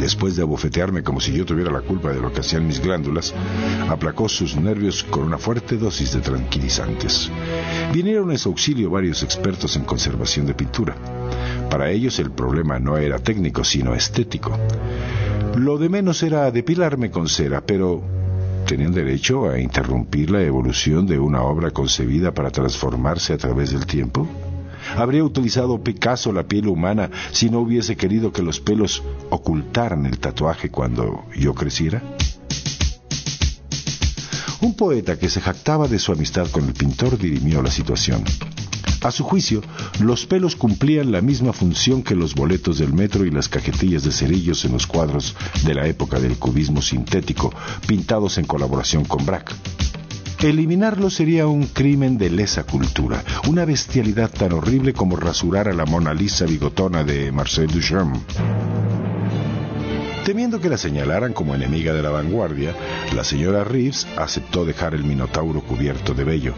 Después 0.00 0.36
de 0.36 0.42
abofetearme 0.42 1.02
como 1.02 1.20
si 1.20 1.32
yo 1.32 1.46
tuviera 1.46 1.70
la 1.70 1.80
culpa 1.80 2.10
de 2.12 2.20
lo 2.20 2.32
que 2.32 2.40
hacían 2.40 2.66
mis 2.66 2.80
glándulas, 2.80 3.34
aplacó 3.88 4.28
sus 4.28 4.56
nervios 4.56 5.02
con 5.04 5.24
una 5.24 5.38
fuerte 5.38 5.76
dosis 5.76 6.12
de 6.12 6.20
tranquilizantes. 6.20 7.30
Vinieron 7.92 8.30
en 8.30 8.38
su 8.38 8.50
auxilio 8.50 8.90
varios 8.90 9.22
expertos 9.22 9.76
en 9.76 9.84
conservación 9.84 10.46
de 10.46 10.54
pintura. 10.54 10.94
Para 11.70 11.90
ellos 11.90 12.18
el 12.18 12.30
problema 12.30 12.78
no 12.78 12.98
era 12.98 13.18
técnico, 13.18 13.64
sino 13.64 13.94
estético. 13.94 14.58
Lo 15.56 15.78
de 15.78 15.88
menos 15.88 16.22
era 16.22 16.50
depilarme 16.50 17.10
con 17.10 17.28
cera, 17.28 17.62
pero 17.64 18.02
¿tenían 18.66 18.92
derecho 18.92 19.48
a 19.48 19.58
interrumpir 19.58 20.30
la 20.30 20.42
evolución 20.42 21.06
de 21.06 21.18
una 21.18 21.42
obra 21.42 21.70
concebida 21.70 22.32
para 22.34 22.50
transformarse 22.50 23.32
a 23.32 23.38
través 23.38 23.72
del 23.72 23.86
tiempo? 23.86 24.28
¿Habría 24.94 25.24
utilizado 25.24 25.82
Picasso 25.82 26.32
la 26.32 26.44
piel 26.44 26.68
humana 26.68 27.10
si 27.32 27.50
no 27.50 27.60
hubiese 27.60 27.96
querido 27.96 28.32
que 28.32 28.42
los 28.42 28.60
pelos 28.60 29.02
ocultaran 29.30 30.06
el 30.06 30.18
tatuaje 30.18 30.70
cuando 30.70 31.24
yo 31.36 31.54
creciera? 31.54 32.02
Un 34.60 34.74
poeta 34.74 35.18
que 35.18 35.28
se 35.28 35.40
jactaba 35.40 35.86
de 35.88 35.98
su 35.98 36.12
amistad 36.12 36.48
con 36.50 36.64
el 36.64 36.72
pintor 36.72 37.18
dirimió 37.18 37.62
la 37.62 37.70
situación. 37.70 38.24
A 39.02 39.10
su 39.10 39.22
juicio, 39.22 39.62
los 40.00 40.26
pelos 40.26 40.56
cumplían 40.56 41.12
la 41.12 41.20
misma 41.20 41.52
función 41.52 42.02
que 42.02 42.14
los 42.14 42.34
boletos 42.34 42.78
del 42.78 42.92
metro 42.92 43.24
y 43.24 43.30
las 43.30 43.48
cajetillas 43.48 44.02
de 44.02 44.10
cerillos 44.10 44.64
en 44.64 44.72
los 44.72 44.86
cuadros 44.86 45.36
de 45.64 45.74
la 45.74 45.86
época 45.86 46.18
del 46.18 46.38
cubismo 46.38 46.82
sintético, 46.82 47.52
pintados 47.86 48.38
en 48.38 48.46
colaboración 48.46 49.04
con 49.04 49.24
Braque. 49.24 49.54
Eliminarlos 50.40 51.14
sería 51.14 51.46
un 51.46 51.66
crimen 51.66 52.18
de 52.18 52.28
lesa 52.30 52.64
cultura, 52.64 53.24
una 53.48 53.64
bestialidad 53.64 54.30
tan 54.30 54.52
horrible 54.52 54.92
como 54.92 55.16
rasurar 55.16 55.66
a 55.66 55.72
la 55.72 55.86
Mona 55.86 56.12
Lisa 56.12 56.44
bigotona 56.44 57.04
de 57.04 57.32
Marcel 57.32 57.68
Duchamp. 57.68 58.22
Temiendo 60.26 60.60
que 60.60 60.68
la 60.68 60.76
señalaran 60.76 61.32
como 61.32 61.54
enemiga 61.54 61.94
de 61.94 62.02
la 62.02 62.10
vanguardia, 62.10 62.74
la 63.14 63.24
señora 63.24 63.64
Reeves 63.64 64.06
aceptó 64.16 64.64
dejar 64.64 64.94
el 64.94 65.04
Minotauro 65.04 65.62
cubierto 65.62 66.14
de 66.14 66.24
vello. 66.24 66.54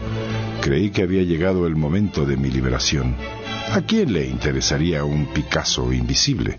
Creí 0.61 0.89
que 0.89 1.03
había 1.03 1.23
llegado 1.23 1.65
el 1.65 1.75
momento 1.75 2.25
de 2.25 2.35
mi 2.35 2.49
liberación. 2.49 3.15
¿A 3.71 3.81
quién 3.81 4.11
le 4.11 4.27
interesaría 4.27 5.03
un 5.03 5.27
Picasso 5.27 5.93
invisible? 5.93 6.57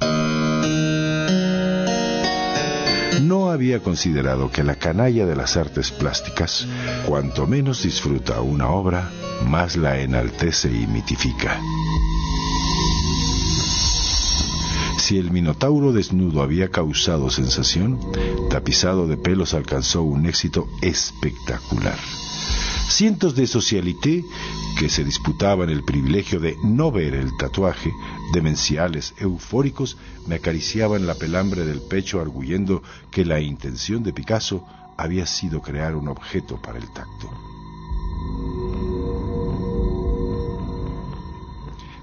No 3.20 3.50
había 3.50 3.80
considerado 3.80 4.50
que 4.50 4.64
la 4.64 4.76
canalla 4.76 5.26
de 5.26 5.36
las 5.36 5.56
artes 5.56 5.90
plásticas, 5.90 6.66
cuanto 7.06 7.46
menos 7.46 7.82
disfruta 7.82 8.40
una 8.40 8.70
obra, 8.70 9.10
más 9.46 9.76
la 9.76 10.00
enaltece 10.00 10.72
y 10.72 10.86
mitifica. 10.86 11.60
Si 14.98 15.18
el 15.18 15.30
Minotauro 15.30 15.92
desnudo 15.92 16.42
había 16.42 16.70
causado 16.70 17.30
sensación, 17.30 17.98
tapizado 18.48 19.06
de 19.06 19.16
pelos 19.16 19.54
alcanzó 19.54 20.02
un 20.02 20.26
éxito 20.26 20.68
espectacular. 20.80 21.98
Cientos 22.90 23.36
de 23.36 23.46
socialité 23.46 24.24
que 24.78 24.88
se 24.90 25.04
disputaban 25.04 25.70
el 25.70 25.84
privilegio 25.84 26.40
de 26.40 26.56
no 26.64 26.90
ver 26.90 27.14
el 27.14 27.30
tatuaje, 27.38 27.92
demenciales, 28.34 29.14
eufóricos, 29.18 29.96
me 30.26 30.34
acariciaban 30.34 31.06
la 31.06 31.14
pelambre 31.14 31.64
del 31.64 31.80
pecho 31.80 32.20
arguyendo 32.20 32.82
que 33.10 33.24
la 33.24 33.40
intención 33.40 34.02
de 34.02 34.12
Picasso 34.12 34.66
había 34.98 35.24
sido 35.24 35.62
crear 35.62 35.94
un 35.94 36.08
objeto 36.08 36.60
para 36.60 36.78
el 36.78 36.92
tacto. 36.92 37.30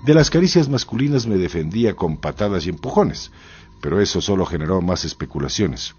De 0.06 0.14
las 0.14 0.30
caricias 0.30 0.70
masculinas 0.70 1.28
me 1.28 1.36
defendía 1.36 1.96
con 1.96 2.16
patadas 2.16 2.66
y 2.66 2.70
empujones, 2.70 3.32
pero 3.82 4.00
eso 4.00 4.22
solo 4.22 4.46
generó 4.46 4.82
más 4.82 5.04
especulaciones. 5.04 5.96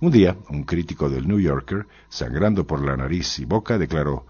Un 0.00 0.10
día, 0.10 0.36
un 0.50 0.64
crítico 0.64 1.08
del 1.08 1.26
New 1.26 1.40
Yorker, 1.40 1.86
sangrando 2.08 2.66
por 2.66 2.84
la 2.84 2.96
nariz 2.96 3.38
y 3.38 3.46
boca, 3.46 3.78
declaró 3.78 4.26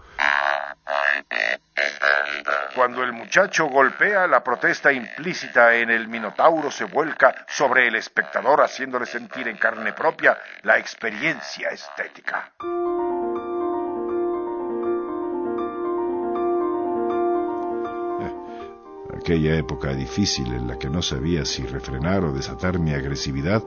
Cuando 2.73 3.03
el 3.03 3.11
muchacho 3.11 3.65
golpea, 3.65 4.27
la 4.27 4.43
protesta 4.43 4.93
implícita 4.93 5.75
en 5.75 5.89
el 5.89 6.07
Minotauro 6.07 6.71
se 6.71 6.85
vuelca 6.85 7.45
sobre 7.49 7.87
el 7.87 7.95
espectador, 7.95 8.61
haciéndole 8.61 9.05
sentir 9.05 9.47
en 9.47 9.57
carne 9.57 9.91
propia 9.91 10.37
la 10.63 10.77
experiencia 10.77 11.69
estética. 11.69 12.53
Aquella 19.27 19.57
época 19.57 19.93
difícil 19.93 20.53
en 20.53 20.69
la 20.69 20.79
que 20.79 20.89
no 20.89 21.01
sabía 21.01 21.43
si 21.43 21.63
refrenar 21.63 22.23
o 22.23 22.31
desatar 22.31 22.79
mi 22.79 22.93
agresividad, 22.93 23.61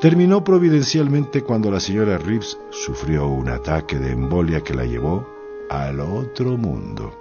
terminó 0.00 0.42
providencialmente 0.42 1.42
cuando 1.42 1.70
la 1.70 1.80
señora 1.80 2.16
Reeves 2.16 2.56
sufrió 2.70 3.26
un 3.26 3.50
ataque 3.50 3.98
de 3.98 4.12
embolia 4.12 4.62
que 4.62 4.72
la 4.72 4.86
llevó 4.86 5.28
al 5.68 6.00
otro 6.00 6.56
mundo. 6.56 7.12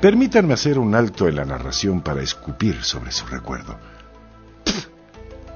Permítanme 0.00 0.54
hacer 0.54 0.80
un 0.80 0.96
alto 0.96 1.28
en 1.28 1.36
la 1.36 1.44
narración 1.44 2.00
para 2.00 2.20
escupir 2.20 2.82
sobre 2.82 3.12
su 3.12 3.24
recuerdo. 3.26 3.78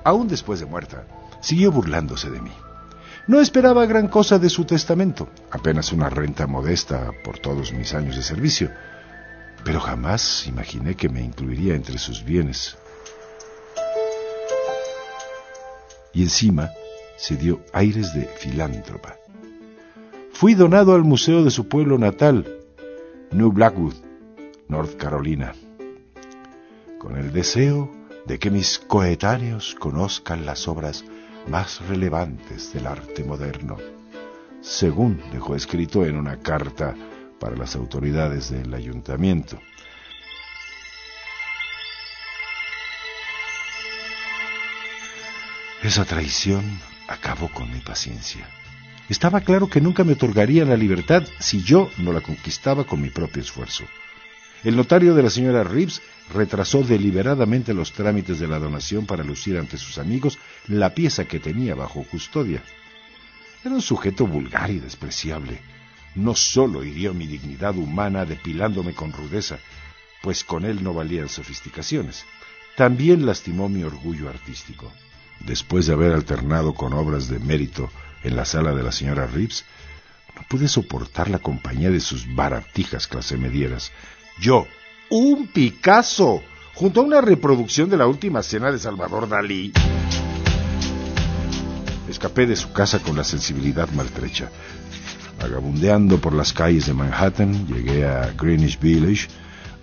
Aún 0.04 0.28
después 0.28 0.60
de 0.60 0.66
muerta, 0.66 1.04
siguió 1.40 1.72
burlándose 1.72 2.30
de 2.30 2.40
mí. 2.40 2.52
No 3.26 3.40
esperaba 3.40 3.86
gran 3.86 4.06
cosa 4.06 4.38
de 4.38 4.50
su 4.50 4.64
testamento, 4.64 5.28
apenas 5.50 5.92
una 5.92 6.08
renta 6.10 6.46
modesta 6.46 7.10
por 7.24 7.40
todos 7.40 7.72
mis 7.72 7.92
años 7.92 8.14
de 8.14 8.22
servicio 8.22 8.70
pero 9.64 9.80
jamás 9.80 10.46
imaginé 10.46 10.94
que 10.94 11.08
me 11.08 11.22
incluiría 11.22 11.74
entre 11.74 11.98
sus 11.98 12.24
bienes. 12.24 12.76
Y 16.12 16.22
encima 16.22 16.70
se 17.16 17.36
dio 17.36 17.60
aires 17.72 18.14
de 18.14 18.24
filántropa. 18.24 19.16
Fui 20.32 20.54
donado 20.54 20.94
al 20.94 21.02
museo 21.02 21.42
de 21.44 21.50
su 21.50 21.68
pueblo 21.68 21.98
natal, 21.98 22.46
New 23.32 23.50
Blackwood, 23.52 23.94
North 24.68 24.96
Carolina, 24.96 25.54
con 26.98 27.16
el 27.16 27.32
deseo 27.32 27.90
de 28.26 28.38
que 28.38 28.50
mis 28.50 28.78
coetáneos 28.78 29.74
conozcan 29.78 30.44
las 30.44 30.68
obras 30.68 31.04
más 31.48 31.80
relevantes 31.88 32.72
del 32.72 32.86
arte 32.86 33.24
moderno, 33.24 33.76
según 34.60 35.22
dejó 35.32 35.54
escrito 35.54 36.04
en 36.04 36.16
una 36.16 36.38
carta 36.38 36.94
para 37.38 37.56
las 37.56 37.76
autoridades 37.76 38.50
del 38.50 38.72
ayuntamiento. 38.74 39.60
Esa 45.82 46.04
traición 46.04 46.64
acabó 47.06 47.48
con 47.48 47.72
mi 47.72 47.80
paciencia. 47.80 48.48
Estaba 49.08 49.40
claro 49.42 49.68
que 49.68 49.80
nunca 49.80 50.02
me 50.02 50.14
otorgaría 50.14 50.64
la 50.64 50.76
libertad 50.76 51.22
si 51.38 51.62
yo 51.62 51.90
no 51.98 52.12
la 52.12 52.20
conquistaba 52.20 52.84
con 52.84 53.00
mi 53.00 53.10
propio 53.10 53.42
esfuerzo. 53.42 53.84
El 54.64 54.74
notario 54.74 55.14
de 55.14 55.22
la 55.22 55.30
señora 55.30 55.62
Reeves 55.62 56.02
retrasó 56.34 56.82
deliberadamente 56.82 57.72
los 57.72 57.92
trámites 57.92 58.40
de 58.40 58.48
la 58.48 58.58
donación 58.58 59.06
para 59.06 59.22
lucir 59.22 59.58
ante 59.58 59.78
sus 59.78 59.98
amigos 59.98 60.38
la 60.66 60.92
pieza 60.92 61.26
que 61.26 61.38
tenía 61.38 61.76
bajo 61.76 62.02
custodia. 62.02 62.64
Era 63.64 63.74
un 63.74 63.82
sujeto 63.82 64.26
vulgar 64.26 64.70
y 64.70 64.80
despreciable. 64.80 65.60
No 66.16 66.34
sólo 66.34 66.82
hirió 66.82 67.12
mi 67.12 67.26
dignidad 67.26 67.76
humana 67.76 68.24
depilándome 68.24 68.94
con 68.94 69.12
rudeza, 69.12 69.58
pues 70.22 70.44
con 70.44 70.64
él 70.64 70.82
no 70.82 70.94
valían 70.94 71.28
sofisticaciones, 71.28 72.24
también 72.76 73.26
lastimó 73.26 73.68
mi 73.68 73.84
orgullo 73.84 74.28
artístico. 74.28 74.90
Después 75.40 75.86
de 75.86 75.92
haber 75.92 76.14
alternado 76.14 76.74
con 76.74 76.94
obras 76.94 77.28
de 77.28 77.38
mérito 77.38 77.90
en 78.24 78.34
la 78.34 78.46
sala 78.46 78.74
de 78.74 78.82
la 78.82 78.92
señora 78.92 79.26
Reeves, 79.26 79.64
no 80.34 80.42
pude 80.48 80.68
soportar 80.68 81.28
la 81.28 81.38
compañía 81.38 81.90
de 81.90 82.00
sus 82.00 82.34
baratijas 82.34 83.06
clasemedieras. 83.06 83.92
Yo, 84.40 84.66
un 85.10 85.46
Picasso, 85.48 86.42
junto 86.74 87.00
a 87.00 87.04
una 87.04 87.20
reproducción 87.20 87.90
de 87.90 87.96
la 87.98 88.06
última 88.06 88.42
cena 88.42 88.72
de 88.72 88.78
Salvador 88.78 89.28
Dalí. 89.28 89.72
Escapé 92.08 92.46
de 92.46 92.56
su 92.56 92.72
casa 92.72 93.00
con 93.00 93.16
la 93.16 93.24
sensibilidad 93.24 93.88
maltrecha. 93.90 94.50
Vagabundeando 95.40 96.18
por 96.18 96.32
las 96.32 96.52
calles 96.52 96.86
de 96.86 96.94
Manhattan, 96.94 97.66
llegué 97.66 98.06
a 98.06 98.32
Greenwich 98.32 98.80
Village, 98.80 99.28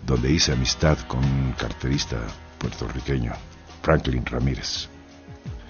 donde 0.06 0.32
hice 0.32 0.52
amistad 0.52 0.98
con 1.08 1.24
un 1.24 1.54
carterista 1.54 2.18
puertorriqueño, 2.58 3.32
Franklin 3.82 4.26
Ramírez, 4.26 4.90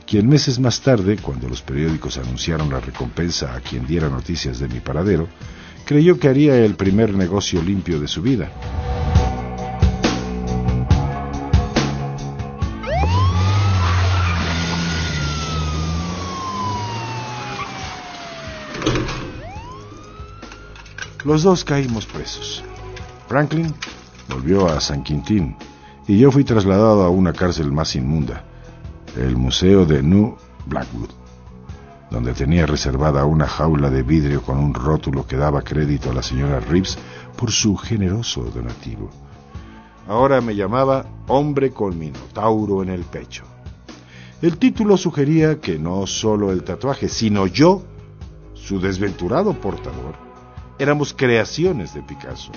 quien 0.06 0.28
meses 0.28 0.60
más 0.60 0.82
tarde, 0.82 1.18
cuando 1.18 1.50
los 1.50 1.62
periódicos 1.62 2.18
anunciaron 2.18 2.70
la 2.70 2.80
recompensa 2.80 3.56
a 3.56 3.60
quien 3.62 3.86
diera 3.86 4.10
noticias 4.10 4.60
de 4.60 4.68
mi 4.68 4.80
paradero, 4.80 5.28
creyó 5.86 6.20
que 6.20 6.28
haría 6.28 6.56
el 6.58 6.75
primer 6.75 7.13
negocio 7.13 7.62
limpio 7.62 8.00
de 8.00 8.08
su 8.08 8.22
vida. 8.22 8.52
Los 21.25 21.42
dos 21.44 21.63
caímos 21.63 22.06
presos. 22.06 22.62
Franklin 23.30 23.74
volvió 24.27 24.68
a 24.68 24.82
San 24.82 25.03
Quintín 25.03 25.56
y 26.06 26.20
yo 26.20 26.32
fui 26.32 26.44
trasladado 26.44 27.03
a 27.03 27.10
una 27.10 27.32
cárcel 27.32 27.72
más 27.72 27.96
inmunda, 27.96 28.44
el 29.15 29.38
Museo 29.38 29.86
de 29.86 30.03
New 30.03 30.36
Blackwood, 30.65 31.12
donde 32.12 32.34
tenía 32.34 32.65
reservada 32.65 33.24
una 33.24 33.48
jaula 33.48 33.89
de 33.89 34.03
vidrio 34.03 34.42
con 34.42 34.58
un 34.58 34.74
rótulo 34.74 35.25
que 35.25 35.38
daba 35.38 35.62
crédito 35.62 36.12
a 36.12 36.13
la 36.13 36.22
señora 36.22 36.60
Reeves 36.60 36.98
por 37.38 37.51
su 37.51 37.77
generoso 37.77 38.44
donativo. 38.53 39.10
Ahora 40.10 40.42
me 40.42 40.56
llamaba 40.56 41.06
Hombre 41.30 41.72
con 41.72 41.98
Minotauro 41.98 42.84
en 42.84 42.89
el 42.89 43.03
pecho. 43.03 43.46
El 44.42 44.58
título 44.58 44.98
sugería 44.98 45.62
que 45.62 45.80
no 45.80 46.06
solo 46.06 46.51
el 46.51 46.65
tatuaje, 46.65 47.08
sino 47.08 47.48
yo, 47.48 47.82
su 48.53 48.82
desventurado 48.82 49.53
portador, 49.53 50.33
éramos 50.80 51.13
creaciones 51.13 51.94
de 51.94 52.01
Picasso. 52.01 52.51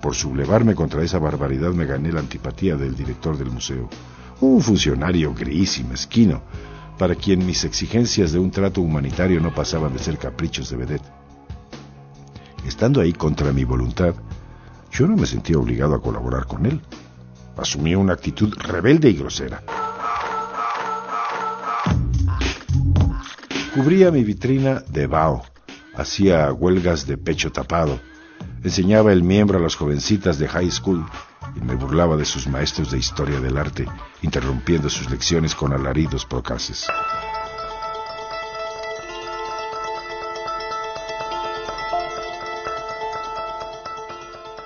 Por 0.00 0.14
sublevarme 0.14 0.74
contra 0.74 1.02
esa 1.02 1.18
barbaridad 1.18 1.72
me 1.72 1.86
gané 1.86 2.12
la 2.12 2.20
antipatía 2.20 2.76
del 2.76 2.96
director 2.96 3.36
del 3.36 3.50
museo, 3.50 3.88
un 4.40 4.60
funcionario 4.62 5.34
gris 5.34 5.78
y 5.78 5.84
mezquino, 5.84 6.42
para 6.98 7.14
quien 7.14 7.44
mis 7.44 7.64
exigencias 7.64 8.32
de 8.32 8.38
un 8.38 8.50
trato 8.50 8.80
humanitario 8.80 9.40
no 9.40 9.54
pasaban 9.54 9.92
de 9.92 9.98
ser 9.98 10.18
caprichos 10.18 10.70
de 10.70 10.76
vedette. 10.76 11.12
Estando 12.66 13.00
ahí 13.00 13.12
contra 13.12 13.52
mi 13.52 13.64
voluntad, 13.64 14.14
yo 14.90 15.06
no 15.06 15.16
me 15.16 15.26
sentía 15.26 15.58
obligado 15.58 15.94
a 15.94 16.02
colaborar 16.02 16.46
con 16.46 16.66
él. 16.66 16.80
Asumí 17.56 17.94
una 17.94 18.14
actitud 18.14 18.54
rebelde 18.54 19.10
y 19.10 19.14
grosera. 19.14 19.62
Cubría 23.74 24.10
mi 24.10 24.24
vitrina 24.24 24.82
de 24.88 25.06
vaho, 25.06 25.42
hacía 25.94 26.52
huelgas 26.52 27.06
de 27.06 27.16
pecho 27.16 27.52
tapado, 27.52 28.00
enseñaba 28.62 29.12
el 29.12 29.22
miembro 29.22 29.58
a 29.58 29.62
las 29.62 29.76
jovencitas 29.76 30.38
de 30.38 30.48
high 30.48 30.70
school 30.70 31.04
y 31.56 31.60
me 31.60 31.74
burlaba 31.74 32.16
de 32.16 32.24
sus 32.24 32.46
maestros 32.46 32.90
de 32.90 32.98
historia 32.98 33.40
del 33.40 33.56
arte, 33.56 33.86
interrumpiendo 34.22 34.88
sus 34.88 35.10
lecciones 35.10 35.54
con 35.54 35.72
alaridos 35.72 36.24
procaces. 36.24 36.86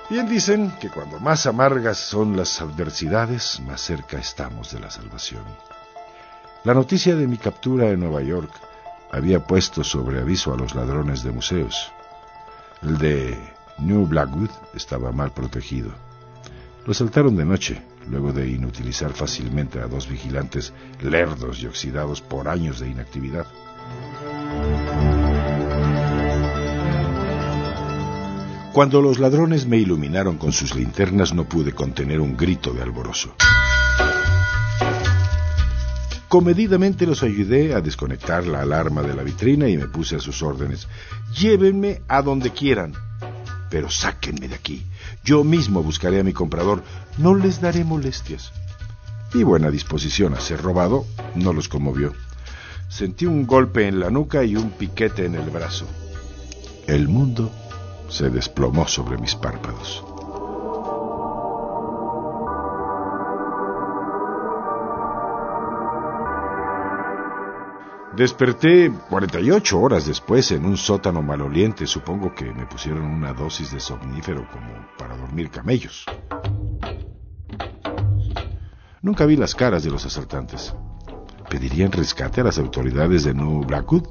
Bien 0.09 0.29
dicen 0.29 0.71
que 0.79 0.89
cuando 0.89 1.19
más 1.19 1.47
amargas 1.47 1.97
son 1.97 2.37
las 2.37 2.61
adversidades, 2.61 3.59
más 3.61 3.81
cerca 3.81 4.19
estamos 4.19 4.71
de 4.71 4.79
la 4.79 4.91
salvación. 4.91 5.43
La 6.63 6.75
noticia 6.75 7.15
de 7.15 7.27
mi 7.27 7.37
captura 7.37 7.89
en 7.89 8.01
Nueva 8.01 8.21
York 8.21 8.51
había 9.11 9.45
puesto 9.45 9.83
sobre 9.83 10.19
aviso 10.19 10.53
a 10.53 10.57
los 10.57 10.75
ladrones 10.75 11.23
de 11.23 11.31
museos. 11.31 11.91
El 12.81 12.97
de 12.97 13.37
New 13.79 14.05
Blackwood 14.05 14.51
estaba 14.73 15.11
mal 15.11 15.31
protegido. 15.31 15.91
Lo 16.85 16.93
saltaron 16.93 17.35
de 17.35 17.45
noche, 17.45 17.81
luego 18.07 18.31
de 18.31 18.47
inutilizar 18.47 19.11
fácilmente 19.11 19.79
a 19.79 19.87
dos 19.87 20.07
vigilantes 20.07 20.73
lerdos 21.01 21.61
y 21.61 21.67
oxidados 21.67 22.21
por 22.21 22.47
años 22.47 22.79
de 22.79 22.89
inactividad. 22.89 23.47
Cuando 28.71 29.01
los 29.01 29.19
ladrones 29.19 29.65
me 29.65 29.77
iluminaron 29.77 30.37
con 30.37 30.51
sus 30.51 30.75
linternas 30.75 31.33
no 31.33 31.45
pude 31.45 31.71
contener 31.71 32.19
un 32.19 32.35
grito 32.35 32.73
de 32.73 32.83
alborozo. 32.83 33.33
Comedidamente 36.27 37.05
los 37.05 37.23
ayudé 37.23 37.73
a 37.73 37.81
desconectar 37.81 38.47
la 38.47 38.61
alarma 38.61 39.03
de 39.03 39.13
la 39.13 39.23
vitrina 39.23 39.69
y 39.69 39.77
me 39.77 39.87
puse 39.87 40.15
a 40.15 40.19
sus 40.19 40.41
órdenes. 40.41 40.87
Llévenme 41.37 42.01
a 42.07 42.21
donde 42.21 42.51
quieran, 42.51 42.93
pero 43.69 43.89
sáquenme 43.89 44.47
de 44.47 44.55
aquí. 44.55 44.85
Yo 45.23 45.43
mismo 45.43 45.83
buscaré 45.83 46.19
a 46.19 46.23
mi 46.23 46.33
comprador. 46.33 46.83
No 47.17 47.35
les 47.35 47.61
daré 47.61 47.83
molestias. 47.83 48.51
Mi 49.33 49.43
buena 49.43 49.69
disposición 49.69 50.33
a 50.33 50.39
ser 50.39 50.61
robado 50.61 51.05
no 51.35 51.53
los 51.53 51.67
conmovió. 51.67 52.13
Sentí 52.89 53.25
un 53.25 53.45
golpe 53.45 53.87
en 53.87 53.99
la 53.99 54.09
nuca 54.09 54.43
y 54.43 54.55
un 54.55 54.71
piquete 54.71 55.25
en 55.25 55.35
el 55.35 55.49
brazo. 55.49 55.85
El 56.87 57.07
mundo 57.07 57.51
se 58.09 58.29
desplomó 58.29 58.87
sobre 58.87 59.17
mis 59.17 59.35
párpados. 59.35 60.14
Desperté 68.15 68.89
48 69.09 69.77
horas 69.77 70.05
después 70.05 70.49
en 70.51 70.65
un 70.65 70.77
sótano 70.77 71.21
maloliente. 71.21 71.85
Supongo 71.85 72.33
que 72.33 72.45
me 72.45 72.65
pusieron 72.65 73.03
una 73.03 73.33
dosis 73.33 73.73
de 73.73 73.81
somnífero 73.81 74.47
como 74.49 74.87
para 74.97 75.17
dormir 75.17 75.49
camellos. 75.49 76.05
Nunca 79.01 79.25
vi 79.25 79.35
las 79.35 79.53
caras 79.53 79.83
de 79.83 79.91
los 79.91 80.05
asaltantes. 80.05 80.73
¿Pedirían 81.49 81.91
rescate 81.91 82.39
a 82.39 82.45
las 82.45 82.57
autoridades 82.57 83.25
de 83.25 83.33
New 83.33 83.65
Blackwood? 83.65 84.07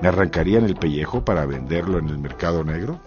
¿Me 0.00 0.08
arrancarían 0.08 0.64
el 0.64 0.74
pellejo 0.74 1.24
para 1.24 1.46
venderlo 1.46 2.00
en 2.00 2.08
el 2.08 2.18
mercado 2.18 2.64
negro? 2.64 3.00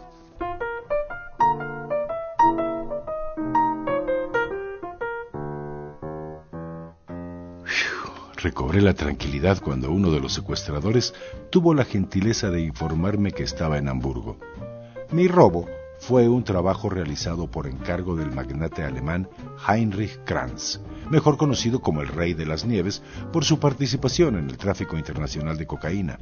Recobré 8.46 8.80
la 8.80 8.94
tranquilidad 8.94 9.60
cuando 9.60 9.90
uno 9.90 10.12
de 10.12 10.20
los 10.20 10.34
secuestradores 10.34 11.16
tuvo 11.50 11.74
la 11.74 11.84
gentileza 11.84 12.52
de 12.52 12.62
informarme 12.62 13.32
que 13.32 13.42
estaba 13.42 13.80
en 13.80 13.90
Hamburgo. 13.90 14.38
Mi 15.12 15.28
robo 15.28 15.66
fue 15.98 16.30
un 16.30 16.44
trabajo 16.44 16.88
realizado 16.88 17.50
por 17.50 17.66
encargo 17.66 18.16
del 18.16 18.32
magnate 18.32 18.84
alemán 18.84 19.28
Heinrich 19.68 20.20
Kranz, 20.26 20.80
mejor 21.10 21.38
conocido 21.38 21.80
como 21.82 22.02
el 22.02 22.08
Rey 22.08 22.36
de 22.36 22.46
las 22.46 22.66
Nieves 22.66 23.02
por 23.34 23.46
su 23.46 23.58
participación 23.58 24.36
en 24.36 24.48
el 24.48 24.58
tráfico 24.60 24.96
internacional 24.96 25.58
de 25.58 25.66
cocaína. 25.66 26.20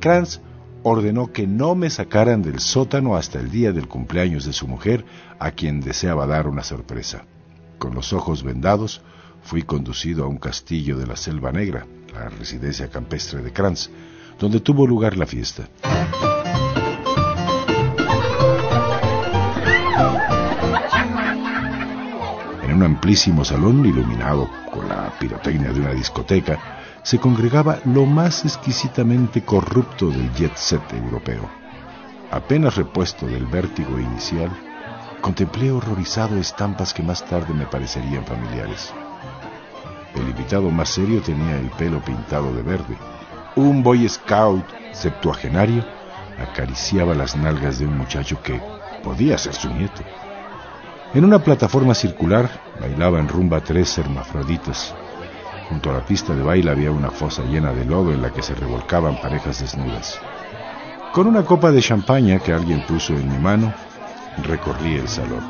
Kranz 0.00 0.40
ordenó 0.82 1.30
que 1.30 1.46
no 1.46 1.74
me 1.74 1.90
sacaran 1.90 2.40
del 2.40 2.60
sótano 2.60 3.16
hasta 3.16 3.38
el 3.38 3.50
día 3.50 3.72
del 3.72 3.86
cumpleaños 3.86 4.46
de 4.46 4.54
su 4.54 4.66
mujer, 4.66 5.04
a 5.38 5.50
quien 5.50 5.82
deseaba 5.82 6.26
dar 6.26 6.48
una 6.48 6.62
sorpresa. 6.62 7.26
Con 7.78 7.94
los 7.94 8.12
ojos 8.12 8.42
vendados, 8.42 9.02
fui 9.42 9.62
conducido 9.62 10.24
a 10.24 10.28
un 10.28 10.38
castillo 10.38 10.96
de 10.96 11.06
la 11.06 11.16
Selva 11.16 11.52
Negra, 11.52 11.86
la 12.12 12.28
residencia 12.30 12.88
campestre 12.88 13.42
de 13.42 13.52
Kranz, 13.52 13.90
donde 14.38 14.60
tuvo 14.60 14.86
lugar 14.86 15.16
la 15.16 15.26
fiesta. 15.26 15.68
En 22.64 22.74
un 22.74 22.82
amplísimo 22.82 23.44
salón 23.44 23.84
iluminado 23.86 24.48
con 24.72 24.88
la 24.88 25.12
pirotecnia 25.18 25.72
de 25.72 25.80
una 25.80 25.92
discoteca, 25.92 26.58
se 27.02 27.18
congregaba 27.18 27.78
lo 27.84 28.04
más 28.04 28.44
exquisitamente 28.44 29.44
corrupto 29.44 30.10
del 30.10 30.32
jet 30.32 30.56
set 30.56 30.82
europeo. 30.92 31.48
Apenas 32.32 32.74
repuesto 32.74 33.26
del 33.26 33.46
vértigo 33.46 34.00
inicial, 34.00 34.50
contemplé 35.20 35.70
horrorizado 35.70 36.36
estampas 36.38 36.94
que 36.94 37.02
más 37.02 37.24
tarde 37.24 37.52
me 37.54 37.66
parecerían 37.66 38.24
familiares. 38.24 38.92
El 40.14 40.28
invitado 40.28 40.70
más 40.70 40.88
serio 40.88 41.20
tenía 41.20 41.58
el 41.58 41.70
pelo 41.70 42.00
pintado 42.00 42.52
de 42.54 42.62
verde. 42.62 42.96
Un 43.56 43.82
boy 43.82 44.08
scout 44.08 44.64
septuagenario 44.92 45.84
acariciaba 46.40 47.14
las 47.14 47.36
nalgas 47.36 47.78
de 47.78 47.86
un 47.86 47.96
muchacho 47.98 48.42
que 48.42 48.60
podía 49.02 49.36
ser 49.38 49.54
su 49.54 49.68
nieto. 49.72 50.02
En 51.14 51.24
una 51.24 51.38
plataforma 51.38 51.94
circular 51.94 52.48
bailaban 52.80 53.28
rumba 53.28 53.60
tres 53.60 53.96
hermafroditas. 53.98 54.94
Junto 55.68 55.90
a 55.90 55.94
la 55.94 56.04
pista 56.04 56.34
de 56.34 56.42
baile 56.42 56.70
había 56.70 56.90
una 56.90 57.10
fosa 57.10 57.42
llena 57.42 57.72
de 57.72 57.84
lodo 57.84 58.12
en 58.12 58.22
la 58.22 58.30
que 58.30 58.42
se 58.42 58.54
revolcaban 58.54 59.20
parejas 59.20 59.60
desnudas. 59.60 60.20
Con 61.12 61.26
una 61.26 61.44
copa 61.44 61.70
de 61.70 61.80
champaña 61.80 62.38
que 62.38 62.52
alguien 62.52 62.84
puso 62.86 63.14
en 63.14 63.28
mi 63.30 63.38
mano, 63.38 63.72
recorrí 64.42 64.96
el 64.96 65.08
salón. 65.08 65.44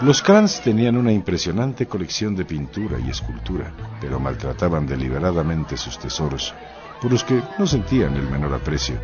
Los 0.00 0.22
Kranz 0.22 0.60
tenían 0.60 0.96
una 0.96 1.10
impresionante 1.10 1.86
colección 1.88 2.36
de 2.36 2.44
pintura 2.44 3.00
y 3.00 3.10
escultura, 3.10 3.72
pero 4.00 4.20
maltrataban 4.20 4.86
deliberadamente 4.86 5.76
sus 5.76 5.98
tesoros, 5.98 6.54
por 7.02 7.10
los 7.10 7.24
que 7.24 7.42
no 7.58 7.66
sentían 7.66 8.14
el 8.14 8.30
menor 8.30 8.54
aprecio. 8.54 8.96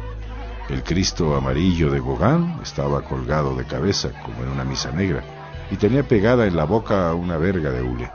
El 0.68 0.84
Cristo 0.84 1.34
amarillo 1.34 1.90
de 1.90 1.98
Gauguin 1.98 2.60
estaba 2.62 3.02
colgado 3.02 3.56
de 3.56 3.64
cabeza, 3.64 4.12
como 4.22 4.44
en 4.44 4.50
una 4.50 4.64
misa 4.64 4.92
negra, 4.92 5.24
y 5.70 5.76
tenía 5.76 6.06
pegada 6.06 6.46
en 6.46 6.54
la 6.54 6.64
boca 6.64 7.12
una 7.14 7.38
verga 7.38 7.70
de 7.70 7.82
hule. 7.82 8.10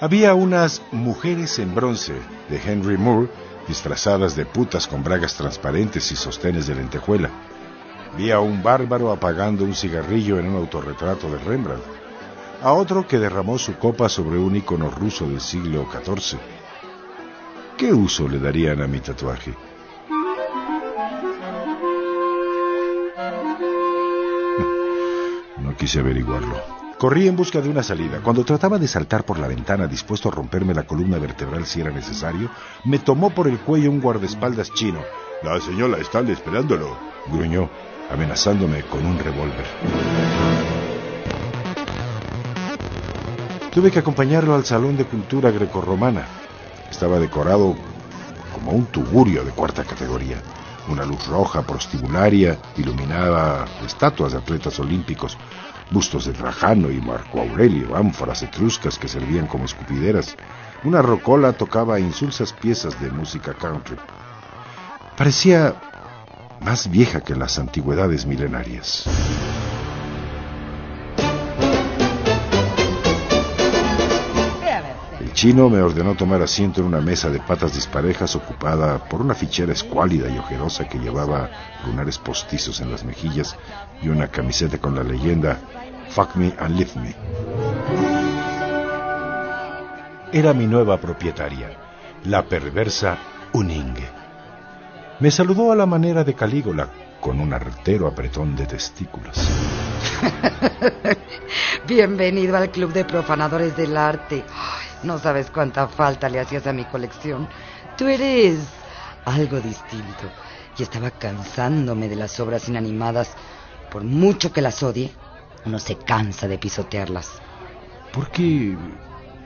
Había 0.00 0.32
unas 0.34 0.80
mujeres 0.92 1.58
en 1.58 1.74
bronce 1.74 2.14
de 2.48 2.62
Henry 2.64 2.96
Moore 2.96 3.28
disfrazadas 3.66 4.36
de 4.36 4.46
putas 4.46 4.86
con 4.86 5.02
bragas 5.02 5.34
transparentes 5.34 6.12
y 6.12 6.16
sostenes 6.16 6.68
de 6.68 6.76
lentejuela. 6.76 7.30
Vi 8.16 8.30
a 8.30 8.38
un 8.38 8.62
bárbaro 8.62 9.10
apagando 9.10 9.64
un 9.64 9.74
cigarrillo 9.74 10.38
en 10.38 10.50
un 10.50 10.56
autorretrato 10.56 11.28
de 11.28 11.38
Rembrandt, 11.38 11.82
a 12.62 12.72
otro 12.74 13.08
que 13.08 13.18
derramó 13.18 13.58
su 13.58 13.76
copa 13.76 14.08
sobre 14.08 14.38
un 14.38 14.54
icono 14.54 14.88
ruso 14.88 15.28
del 15.28 15.40
siglo 15.40 15.88
XIV. 15.90 16.38
¿Qué 17.76 17.92
uso 17.92 18.28
le 18.28 18.38
darían 18.38 18.80
a 18.80 18.86
mi 18.86 19.00
tatuaje? 19.00 19.52
No 25.58 25.76
quise 25.76 25.98
averiguarlo. 25.98 26.77
Corrí 26.98 27.28
en 27.28 27.36
busca 27.36 27.60
de 27.60 27.68
una 27.68 27.84
salida. 27.84 28.20
Cuando 28.24 28.44
trataba 28.44 28.76
de 28.76 28.88
saltar 28.88 29.24
por 29.24 29.38
la 29.38 29.46
ventana, 29.46 29.86
dispuesto 29.86 30.28
a 30.28 30.32
romperme 30.32 30.74
la 30.74 30.82
columna 30.82 31.16
vertebral 31.18 31.64
si 31.64 31.80
era 31.80 31.92
necesario, 31.92 32.50
me 32.84 32.98
tomó 32.98 33.30
por 33.30 33.46
el 33.46 33.60
cuello 33.60 33.88
un 33.88 34.00
guardaespaldas 34.00 34.72
chino. 34.74 34.98
La 35.44 35.60
señora 35.60 35.98
está 35.98 36.18
esperándolo, 36.20 36.96
gruñó, 37.28 37.70
amenazándome 38.10 38.82
con 38.82 39.06
un 39.06 39.16
revólver. 39.16 39.64
Tuve 43.72 43.92
que 43.92 44.00
acompañarlo 44.00 44.56
al 44.56 44.64
Salón 44.64 44.96
de 44.96 45.04
Cultura 45.04 45.52
Grecorromana. 45.52 46.26
Estaba 46.90 47.20
decorado 47.20 47.76
como 48.52 48.72
un 48.72 48.86
tugurio 48.86 49.44
de 49.44 49.52
cuarta 49.52 49.84
categoría. 49.84 50.42
Una 50.88 51.04
luz 51.04 51.24
roja 51.28 51.62
prostibularia 51.62 52.58
iluminaba 52.76 53.66
estatuas 53.86 54.32
de 54.32 54.38
atletas 54.38 54.80
olímpicos, 54.80 55.36
bustos 55.90 56.26
de 56.26 56.32
Trajano 56.32 56.90
y 56.90 57.00
Marco 57.00 57.40
Aurelio, 57.40 57.96
ánforas 57.96 58.42
etruscas 58.42 58.98
que 58.98 59.08
servían 59.08 59.46
como 59.46 59.64
escupideras. 59.64 60.36
Una 60.84 61.02
rocola 61.02 61.52
tocaba 61.52 61.98
insulsas 61.98 62.52
piezas 62.52 63.00
de 63.00 63.10
música 63.10 63.54
country. 63.54 63.96
Parecía 65.16 65.74
más 66.60 66.90
vieja 66.90 67.20
que 67.20 67.34
las 67.34 67.58
antigüedades 67.58 68.26
milenarias. 68.26 69.04
Chino 75.38 75.70
me 75.70 75.80
ordenó 75.80 76.16
tomar 76.16 76.42
asiento 76.42 76.80
en 76.80 76.88
una 76.88 77.00
mesa 77.00 77.30
de 77.30 77.38
patas 77.38 77.72
disparejas 77.72 78.34
ocupada 78.34 79.08
por 79.08 79.20
una 79.20 79.36
fichera 79.36 79.72
escuálida 79.72 80.28
y 80.28 80.36
ojerosa 80.36 80.88
que 80.88 80.98
llevaba 80.98 81.48
lunares 81.86 82.18
postizos 82.18 82.80
en 82.80 82.90
las 82.90 83.04
mejillas 83.04 83.56
y 84.02 84.08
una 84.08 84.26
camiseta 84.26 84.78
con 84.78 84.96
la 84.96 85.04
leyenda 85.04 85.60
Fuck 86.08 86.34
me 86.34 86.52
and 86.58 86.76
leave 86.76 86.90
me. 86.96 87.14
Era 90.36 90.52
mi 90.54 90.66
nueva 90.66 90.98
propietaria, 90.98 91.70
la 92.24 92.42
perversa 92.42 93.16
Uningue. 93.52 94.08
Me 95.20 95.30
saludó 95.30 95.70
a 95.70 95.76
la 95.76 95.86
manera 95.86 96.24
de 96.24 96.34
Calígula, 96.34 96.88
con 97.20 97.38
un 97.38 97.52
artero 97.52 98.08
apretón 98.08 98.56
de 98.56 98.66
testículos. 98.66 99.36
Bienvenido 101.86 102.56
al 102.56 102.72
Club 102.72 102.92
de 102.92 103.04
Profanadores 103.04 103.76
del 103.76 103.96
Arte. 103.96 104.42
No 105.02 105.18
sabes 105.18 105.50
cuánta 105.50 105.88
falta 105.88 106.28
le 106.28 106.40
hacías 106.40 106.66
a 106.66 106.72
mi 106.72 106.84
colección. 106.84 107.48
Tú 107.96 108.06
eres 108.06 108.58
algo 109.24 109.60
distinto. 109.60 110.30
Y 110.76 110.82
estaba 110.82 111.10
cansándome 111.10 112.08
de 112.08 112.16
las 112.16 112.38
obras 112.40 112.68
inanimadas. 112.68 113.34
Por 113.90 114.04
mucho 114.04 114.52
que 114.52 114.62
las 114.62 114.82
odie, 114.82 115.10
uno 115.64 115.78
se 115.78 115.96
cansa 115.96 116.46
de 116.48 116.58
pisotearlas. 116.58 117.40
¿Por 118.12 118.30
qué... 118.30 118.76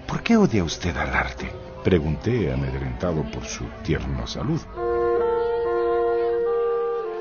¿Por 0.07 0.23
qué 0.23 0.37
odia 0.37 0.65
usted 0.65 0.97
al 0.97 1.15
arte? 1.15 1.51
Pregunté, 1.85 2.53
amedrentado 2.53 3.23
por 3.31 3.45
su 3.45 3.65
tierna 3.83 4.27
salud. 4.27 4.61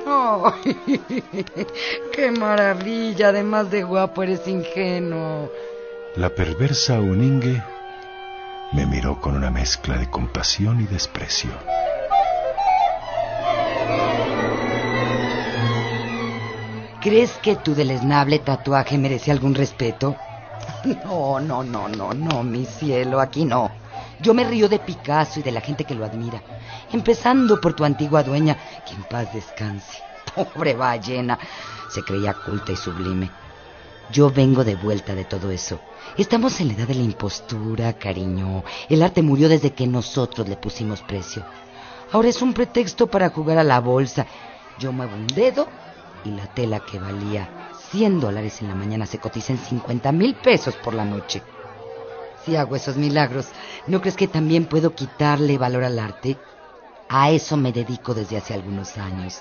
¡Oh! 0.06 0.52
¡Qué 2.12 2.30
maravilla! 2.30 3.28
Además 3.28 3.70
de 3.70 3.82
guapo, 3.82 4.22
eres 4.22 4.46
ingenuo. 4.46 5.50
La 6.16 6.28
perversa 6.28 7.00
Uningue 7.00 7.62
me 8.72 8.86
miró 8.86 9.20
con 9.20 9.36
una 9.36 9.50
mezcla 9.50 9.98
de 9.98 10.08
compasión 10.08 10.80
y 10.80 10.86
desprecio. 10.86 11.50
¿Crees 17.00 17.32
que 17.42 17.56
tu 17.56 17.74
deleznable 17.74 18.38
tatuaje 18.38 18.96
merece 18.96 19.30
algún 19.30 19.54
respeto? 19.54 20.16
No, 21.04 21.38
no, 21.38 21.62
no, 21.62 21.88
no, 21.88 22.12
no, 22.12 22.42
mi 22.42 22.64
cielo, 22.64 23.20
aquí 23.20 23.44
no. 23.44 23.70
Yo 24.20 24.34
me 24.34 24.44
río 24.44 24.68
de 24.68 24.78
Picasso 24.78 25.40
y 25.40 25.42
de 25.42 25.52
la 25.52 25.60
gente 25.60 25.84
que 25.84 25.94
lo 25.94 26.04
admira, 26.04 26.42
empezando 26.92 27.60
por 27.60 27.74
tu 27.74 27.84
antigua 27.84 28.22
dueña, 28.22 28.56
que 28.84 28.94
en 28.94 29.02
paz 29.02 29.32
descanse. 29.32 29.98
Pobre 30.34 30.74
ballena, 30.74 31.38
se 31.88 32.02
creía 32.02 32.34
culta 32.34 32.72
y 32.72 32.76
sublime. 32.76 33.41
Yo 34.12 34.30
vengo 34.30 34.62
de 34.62 34.74
vuelta 34.74 35.14
de 35.14 35.24
todo 35.24 35.50
eso. 35.50 35.80
Estamos 36.18 36.60
en 36.60 36.68
la 36.68 36.74
edad 36.74 36.88
de 36.88 36.96
la 36.96 37.02
impostura, 37.02 37.94
cariño. 37.94 38.62
El 38.90 39.02
arte 39.02 39.22
murió 39.22 39.48
desde 39.48 39.72
que 39.72 39.86
nosotros 39.86 40.46
le 40.46 40.56
pusimos 40.56 41.00
precio. 41.00 41.42
Ahora 42.12 42.28
es 42.28 42.42
un 42.42 42.52
pretexto 42.52 43.06
para 43.06 43.30
jugar 43.30 43.56
a 43.56 43.64
la 43.64 43.80
bolsa. 43.80 44.26
Yo 44.78 44.92
muevo 44.92 45.14
un 45.14 45.26
dedo 45.28 45.66
y 46.26 46.30
la 46.30 46.46
tela 46.46 46.80
que 46.80 46.98
valía 46.98 47.70
100 47.90 48.20
dólares 48.20 48.60
en 48.60 48.68
la 48.68 48.74
mañana 48.74 49.06
se 49.06 49.18
cotiza 49.18 49.54
en 49.54 49.58
50 49.58 50.12
mil 50.12 50.34
pesos 50.34 50.76
por 50.76 50.92
la 50.92 51.06
noche. 51.06 51.42
Si 52.44 52.54
hago 52.54 52.76
esos 52.76 52.96
milagros, 52.96 53.46
¿no 53.86 54.02
crees 54.02 54.16
que 54.16 54.28
también 54.28 54.66
puedo 54.66 54.94
quitarle 54.94 55.56
valor 55.56 55.84
al 55.84 55.98
arte? 55.98 56.36
A 57.08 57.30
eso 57.30 57.56
me 57.56 57.72
dedico 57.72 58.12
desde 58.12 58.36
hace 58.36 58.52
algunos 58.52 58.98
años. 58.98 59.40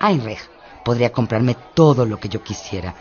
Heinrich 0.00 0.50
podría 0.84 1.10
comprarme 1.10 1.56
todo 1.74 2.04
lo 2.04 2.20
que 2.20 2.28
yo 2.28 2.42
quisiera, 2.42 2.94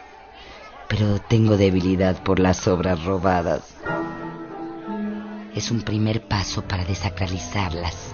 pero 0.87 1.19
tengo 1.19 1.57
debilidad 1.57 2.21
por 2.23 2.39
las 2.39 2.67
obras 2.67 3.03
robadas. 3.03 3.75
Es 5.55 5.71
un 5.71 5.81
primer 5.81 6.27
paso 6.27 6.63
para 6.63 6.83
desacralizarlas, 6.83 8.13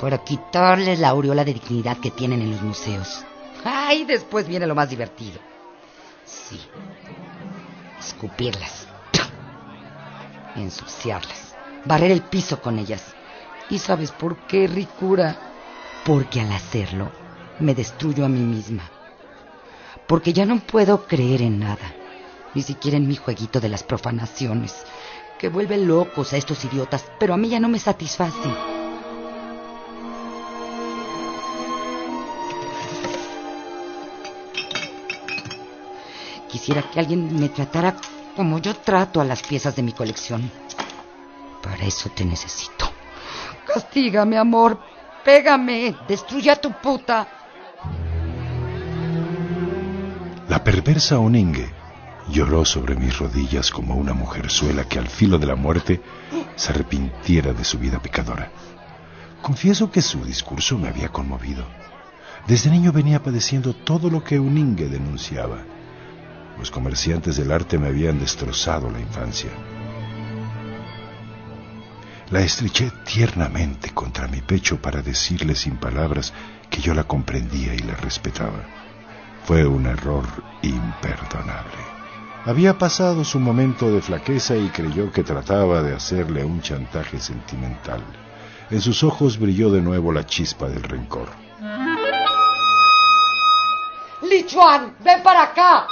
para 0.00 0.18
quitarles 0.18 1.00
la 1.00 1.08
aureola 1.08 1.44
de 1.44 1.54
dignidad 1.54 1.98
que 1.98 2.10
tienen 2.10 2.40
en 2.42 2.52
los 2.52 2.62
museos. 2.62 3.24
Ay, 3.64 4.04
después 4.04 4.46
viene 4.46 4.66
lo 4.66 4.74
más 4.74 4.88
divertido. 4.88 5.40
Sí. 6.24 6.60
Escupirlas. 7.98 8.86
Ensuciarlas. 10.54 11.56
Barrer 11.84 12.12
el 12.12 12.22
piso 12.22 12.60
con 12.60 12.78
ellas. 12.78 13.14
¿Y 13.70 13.78
sabes 13.78 14.12
por 14.12 14.36
qué, 14.46 14.66
ricura? 14.66 15.36
Porque 16.04 16.40
al 16.40 16.52
hacerlo 16.52 17.10
me 17.60 17.74
destruyo 17.74 18.24
a 18.24 18.28
mí 18.28 18.40
misma. 18.40 18.88
Porque 20.06 20.32
ya 20.32 20.46
no 20.46 20.60
puedo 20.60 21.06
creer 21.06 21.42
en 21.42 21.58
nada. 21.58 21.94
Ni 22.54 22.62
siquiera 22.62 22.96
en 22.96 23.06
mi 23.06 23.16
jueguito 23.16 23.60
de 23.60 23.68
las 23.68 23.82
profanaciones. 23.82 24.74
Que 25.38 25.48
vuelve 25.48 25.76
locos 25.78 26.32
a 26.32 26.36
estos 26.36 26.64
idiotas, 26.64 27.04
pero 27.18 27.34
a 27.34 27.36
mí 27.36 27.48
ya 27.48 27.60
no 27.60 27.68
me 27.68 27.78
satisfacen. 27.78 28.78
quisiera 36.48 36.82
que 36.82 36.98
alguien 37.00 37.38
me 37.38 37.48
tratara 37.48 37.94
como 38.34 38.58
yo 38.58 38.74
trato 38.74 39.20
a 39.20 39.24
las 39.24 39.42
piezas 39.42 39.76
de 39.76 39.82
mi 39.82 39.92
colección. 39.92 40.50
Para 41.62 41.84
eso 41.84 42.10
te 42.10 42.24
necesito. 42.24 42.90
Castígame, 43.66 44.36
amor. 44.36 44.78
Pégame. 45.24 45.94
Destruye 46.06 46.50
a 46.50 46.56
tu 46.56 46.72
puta. 46.72 47.26
La 50.48 50.62
perversa 50.62 51.18
Oningue 51.18 51.77
lloró 52.30 52.64
sobre 52.64 52.94
mis 52.94 53.18
rodillas 53.18 53.70
como 53.70 53.94
una 53.94 54.12
mujerzuela 54.12 54.84
que 54.84 54.98
al 54.98 55.08
filo 55.08 55.38
de 55.38 55.46
la 55.46 55.56
muerte 55.56 56.02
se 56.56 56.72
arrepintiera 56.72 57.52
de 57.52 57.64
su 57.64 57.78
vida 57.78 58.00
pecadora. 58.00 58.50
Confieso 59.42 59.90
que 59.90 60.02
su 60.02 60.24
discurso 60.24 60.78
me 60.78 60.88
había 60.88 61.08
conmovido. 61.08 61.64
Desde 62.46 62.70
niño 62.70 62.92
venía 62.92 63.22
padeciendo 63.22 63.74
todo 63.74 64.10
lo 64.10 64.24
que 64.24 64.38
Uningue 64.38 64.88
denunciaba. 64.88 65.58
Los 66.58 66.70
comerciantes 66.70 67.36
del 67.36 67.52
arte 67.52 67.78
me 67.78 67.88
habían 67.88 68.18
destrozado 68.18 68.90
la 68.90 69.00
infancia. 69.00 69.50
La 72.30 72.40
estreché 72.40 72.90
tiernamente 73.04 73.90
contra 73.90 74.28
mi 74.28 74.42
pecho 74.42 74.82
para 74.82 75.00
decirle 75.00 75.54
sin 75.54 75.76
palabras 75.76 76.34
que 76.68 76.80
yo 76.82 76.92
la 76.92 77.04
comprendía 77.04 77.74
y 77.74 77.78
la 77.78 77.94
respetaba. 77.94 78.66
Fue 79.44 79.64
un 79.64 79.86
error 79.86 80.26
imperdonable. 80.62 81.97
Había 82.44 82.78
pasado 82.78 83.24
su 83.24 83.40
momento 83.40 83.90
de 83.90 84.00
flaqueza 84.00 84.56
y 84.56 84.68
creyó 84.68 85.12
que 85.12 85.22
trataba 85.22 85.82
de 85.82 85.94
hacerle 85.94 86.44
un 86.44 86.62
chantaje 86.62 87.18
sentimental. 87.18 88.00
En 88.70 88.80
sus 88.80 89.02
ojos 89.02 89.38
brilló 89.38 89.70
de 89.70 89.82
nuevo 89.82 90.12
la 90.12 90.24
chispa 90.24 90.68
del 90.68 90.82
rencor. 90.82 91.28
¡Lichuan! 94.22 94.94
¡Ven 95.00 95.22
para 95.22 95.42
acá! 95.42 95.86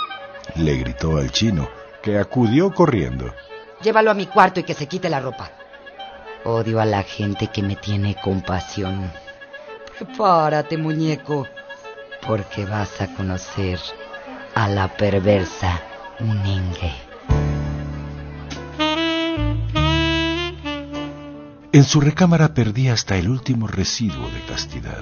Le 0.56 0.76
gritó 0.76 1.18
al 1.18 1.30
chino, 1.30 1.68
que 2.02 2.18
acudió 2.18 2.72
corriendo. 2.72 3.32
Llévalo 3.82 4.10
a 4.10 4.14
mi 4.14 4.26
cuarto 4.26 4.60
y 4.60 4.62
que 4.62 4.74
se 4.74 4.86
quite 4.86 5.10
la 5.10 5.20
ropa. 5.20 5.50
Odio 6.44 6.80
a 6.80 6.84
la 6.84 7.02
gente 7.02 7.48
que 7.48 7.62
me 7.62 7.76
tiene 7.76 8.16
compasión. 8.22 9.10
Prepárate, 9.98 10.76
muñeco, 10.76 11.46
porque 12.26 12.64
vas 12.64 13.00
a 13.00 13.14
conocer 13.14 13.80
a 14.54 14.68
la 14.68 14.88
perversa 14.88 15.82
En 21.72 21.84
su 21.84 22.00
recámara 22.00 22.54
perdí 22.54 22.88
hasta 22.88 23.18
el 23.18 23.28
último 23.28 23.66
residuo 23.66 24.30
de 24.30 24.40
castidad. 24.48 25.00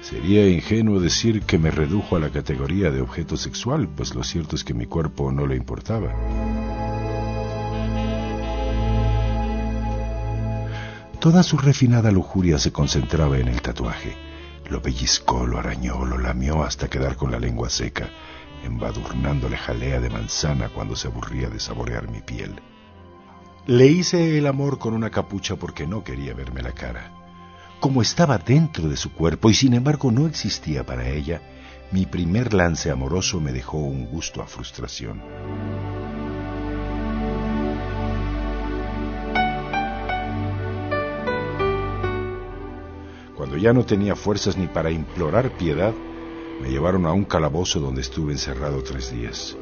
Sería 0.00 0.48
ingenuo 0.48 1.00
decir 1.00 1.42
que 1.42 1.58
me 1.58 1.70
redujo 1.70 2.16
a 2.16 2.18
la 2.18 2.30
categoría 2.30 2.90
de 2.90 3.02
objeto 3.02 3.36
sexual, 3.36 3.88
pues 3.94 4.14
lo 4.14 4.24
cierto 4.24 4.56
es 4.56 4.64
que 4.64 4.72
mi 4.72 4.86
cuerpo 4.86 5.30
no 5.30 5.46
le 5.46 5.54
importaba. 5.54 6.14
Toda 11.20 11.42
su 11.42 11.58
refinada 11.58 12.10
lujuria 12.10 12.58
se 12.58 12.72
concentraba 12.72 13.38
en 13.38 13.48
el 13.48 13.60
tatuaje. 13.60 14.16
Lo 14.70 14.80
pellizcó, 14.80 15.46
lo 15.46 15.58
arañó, 15.58 16.06
lo 16.06 16.16
lamió 16.16 16.62
hasta 16.62 16.88
quedar 16.88 17.16
con 17.16 17.30
la 17.30 17.38
lengua 17.38 17.68
seca, 17.68 18.08
embadurnándole 18.64 19.56
jalea 19.56 20.00
de 20.00 20.10
manzana 20.10 20.68
cuando 20.68 20.96
se 20.96 21.08
aburría 21.08 21.48
de 21.48 21.60
saborear 21.60 22.10
mi 22.10 22.20
piel. 22.20 22.60
Le 23.66 23.86
hice 23.86 24.38
el 24.38 24.46
amor 24.46 24.78
con 24.78 24.94
una 24.94 25.10
capucha 25.10 25.56
porque 25.56 25.86
no 25.86 26.02
quería 26.02 26.34
verme 26.34 26.62
la 26.62 26.72
cara. 26.72 27.12
Como 27.80 28.02
estaba 28.02 28.38
dentro 28.38 28.88
de 28.88 28.96
su 28.96 29.12
cuerpo 29.12 29.50
y 29.50 29.54
sin 29.54 29.74
embargo 29.74 30.10
no 30.10 30.26
existía 30.26 30.84
para 30.84 31.08
ella, 31.08 31.42
mi 31.92 32.06
primer 32.06 32.52
lance 32.52 32.90
amoroso 32.90 33.40
me 33.40 33.52
dejó 33.52 33.78
un 33.78 34.06
gusto 34.06 34.42
a 34.42 34.46
frustración. 34.46 35.22
Cuando 43.36 43.56
ya 43.56 43.72
no 43.72 43.84
tenía 43.84 44.16
fuerzas 44.16 44.56
ni 44.56 44.66
para 44.66 44.90
implorar 44.90 45.56
piedad, 45.56 45.94
me 46.60 46.70
llevaron 46.70 47.06
a 47.06 47.12
un 47.12 47.24
calabozo 47.24 47.80
donde 47.80 48.00
estuve 48.00 48.32
encerrado 48.32 48.82
tres 48.82 49.10
días. 49.12 49.56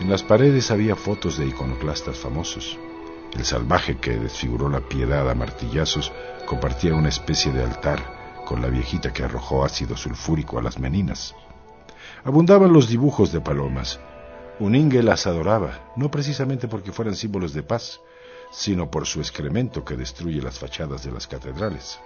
En 0.00 0.08
las 0.08 0.22
paredes 0.22 0.70
había 0.70 0.96
fotos 0.96 1.36
de 1.36 1.46
iconoclastas 1.46 2.18
famosos. 2.18 2.78
El 3.36 3.44
salvaje 3.44 3.98
que 3.98 4.18
desfiguró 4.18 4.68
la 4.68 4.80
piedad 4.80 5.28
a 5.30 5.34
martillazos 5.34 6.12
compartía 6.46 6.94
una 6.94 7.10
especie 7.10 7.52
de 7.52 7.62
altar 7.62 8.42
con 8.46 8.62
la 8.62 8.68
viejita 8.68 9.12
que 9.12 9.22
arrojó 9.22 9.64
ácido 9.64 9.96
sulfúrico 9.96 10.58
a 10.58 10.62
las 10.62 10.78
meninas. 10.78 11.34
Abundaban 12.24 12.72
los 12.72 12.88
dibujos 12.88 13.30
de 13.32 13.40
palomas. 13.40 14.00
Uningue 14.58 15.02
las 15.02 15.26
adoraba, 15.26 15.92
no 15.96 16.10
precisamente 16.10 16.66
porque 16.66 16.92
fueran 16.92 17.14
símbolos 17.14 17.52
de 17.54 17.62
paz, 17.62 18.00
sino 18.50 18.90
por 18.90 19.06
su 19.06 19.20
excremento 19.20 19.84
que 19.84 19.96
destruye 19.96 20.42
las 20.42 20.58
fachadas 20.58 21.04
de 21.04 21.12
las 21.12 21.26
catedrales. 21.26 21.98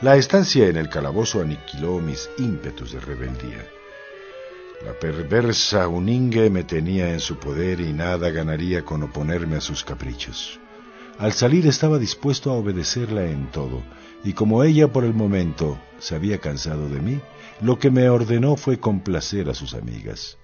La 0.00 0.14
estancia 0.14 0.68
en 0.68 0.76
el 0.76 0.88
calabozo 0.88 1.40
aniquiló 1.40 1.98
mis 1.98 2.30
ímpetus 2.38 2.92
de 2.92 3.00
rebeldía. 3.00 3.66
La 4.86 4.92
perversa 4.92 5.88
Uningue 5.88 6.50
me 6.50 6.62
tenía 6.62 7.12
en 7.12 7.18
su 7.18 7.36
poder 7.36 7.80
y 7.80 7.92
nada 7.92 8.30
ganaría 8.30 8.84
con 8.84 9.02
oponerme 9.02 9.56
a 9.56 9.60
sus 9.60 9.82
caprichos. 9.82 10.60
Al 11.18 11.32
salir 11.32 11.66
estaba 11.66 11.98
dispuesto 11.98 12.52
a 12.52 12.54
obedecerla 12.54 13.24
en 13.24 13.50
todo, 13.50 13.82
y 14.22 14.34
como 14.34 14.62
ella 14.62 14.86
por 14.86 15.02
el 15.02 15.14
momento 15.14 15.76
se 15.98 16.14
había 16.14 16.38
cansado 16.38 16.88
de 16.88 17.00
mí, 17.00 17.20
lo 17.60 17.80
que 17.80 17.90
me 17.90 18.08
ordenó 18.08 18.54
fue 18.54 18.78
complacer 18.78 19.50
a 19.50 19.54
sus 19.54 19.74
amigas. 19.74 20.38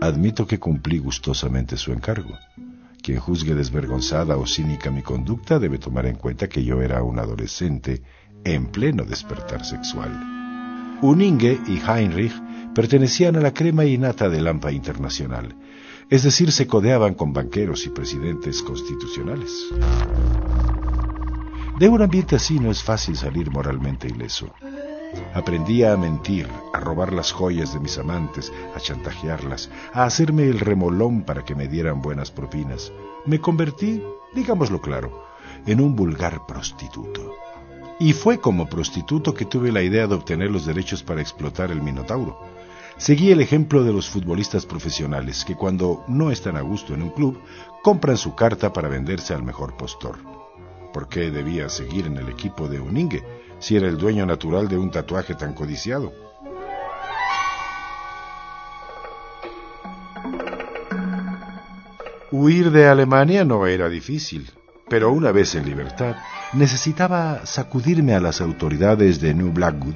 Admito 0.00 0.46
que 0.46 0.58
cumplí 0.58 0.98
gustosamente 0.98 1.76
su 1.76 1.92
encargo. 1.92 2.38
Quien 3.02 3.18
juzgue 3.18 3.54
desvergonzada 3.54 4.38
o 4.38 4.46
cínica 4.46 4.90
mi 4.90 5.02
conducta 5.02 5.58
debe 5.58 5.78
tomar 5.78 6.06
en 6.06 6.16
cuenta 6.16 6.48
que 6.48 6.64
yo 6.64 6.80
era 6.80 7.02
un 7.02 7.18
adolescente 7.18 8.02
en 8.44 8.66
pleno 8.66 9.04
despertar 9.04 9.64
sexual. 9.64 10.10
Uninge 11.02 11.58
y 11.66 11.80
Heinrich 11.86 12.32
pertenecían 12.74 13.36
a 13.36 13.40
la 13.40 13.52
crema 13.52 13.84
innata 13.84 14.28
del 14.28 14.46
AMPA 14.48 14.72
internacional, 14.72 15.54
es 16.08 16.22
decir, 16.22 16.50
se 16.50 16.66
codeaban 16.66 17.14
con 17.14 17.32
banqueros 17.32 17.86
y 17.86 17.90
presidentes 17.90 18.62
constitucionales. 18.62 19.50
De 21.78 21.88
un 21.88 22.02
ambiente 22.02 22.36
así 22.36 22.58
no 22.58 22.70
es 22.70 22.82
fácil 22.82 23.16
salir 23.16 23.50
moralmente 23.50 24.08
ileso. 24.08 24.52
Aprendí 25.34 25.84
a 25.84 25.96
mentir, 25.96 26.48
a 26.72 26.80
robar 26.80 27.12
las 27.12 27.32
joyas 27.32 27.72
de 27.72 27.80
mis 27.80 27.98
amantes, 27.98 28.52
a 28.74 28.80
chantajearlas, 28.80 29.70
a 29.92 30.04
hacerme 30.04 30.44
el 30.44 30.60
remolón 30.60 31.22
para 31.22 31.44
que 31.44 31.54
me 31.54 31.68
dieran 31.68 32.02
buenas 32.02 32.30
propinas. 32.30 32.92
Me 33.26 33.40
convertí, 33.40 34.02
digámoslo 34.34 34.80
claro, 34.80 35.24
en 35.66 35.80
un 35.80 35.94
vulgar 35.94 36.46
prostituto. 36.46 37.34
Y 37.98 38.12
fue 38.12 38.38
como 38.40 38.66
prostituto 38.66 39.34
que 39.34 39.44
tuve 39.44 39.72
la 39.72 39.82
idea 39.82 40.06
de 40.06 40.14
obtener 40.14 40.50
los 40.50 40.64
derechos 40.64 41.02
para 41.02 41.20
explotar 41.20 41.70
el 41.70 41.82
Minotauro. 41.82 42.40
Seguí 42.96 43.30
el 43.30 43.40
ejemplo 43.40 43.82
de 43.82 43.92
los 43.92 44.08
futbolistas 44.08 44.66
profesionales 44.66 45.44
que 45.44 45.54
cuando 45.54 46.04
no 46.06 46.30
están 46.30 46.56
a 46.56 46.60
gusto 46.60 46.94
en 46.94 47.02
un 47.02 47.10
club, 47.10 47.40
compran 47.82 48.16
su 48.16 48.34
carta 48.34 48.72
para 48.72 48.88
venderse 48.88 49.32
al 49.32 49.42
mejor 49.42 49.76
postor. 49.76 50.18
¿Por 50.92 51.08
qué 51.08 51.30
debía 51.30 51.68
seguir 51.68 52.06
en 52.06 52.16
el 52.16 52.28
equipo 52.28 52.68
de 52.68 52.80
Uningue? 52.80 53.22
Si 53.60 53.76
era 53.76 53.86
el 53.86 53.96
dueño 53.96 54.26
natural 54.26 54.66
de 54.68 54.76
un 54.76 54.90
tatuaje 54.90 55.34
tan 55.34 55.54
codiciado. 55.54 56.12
Huir 62.32 62.70
de 62.70 62.86
Alemania 62.86 63.44
no 63.44 63.66
era 63.66 63.88
difícil, 63.88 64.50
pero 64.88 65.12
una 65.12 65.32
vez 65.32 65.54
en 65.54 65.64
libertad 65.64 66.16
necesitaba 66.52 67.44
sacudirme 67.44 68.14
a 68.14 68.20
las 68.20 68.40
autoridades 68.40 69.20
de 69.20 69.34
New 69.34 69.52
Blackwood, 69.52 69.94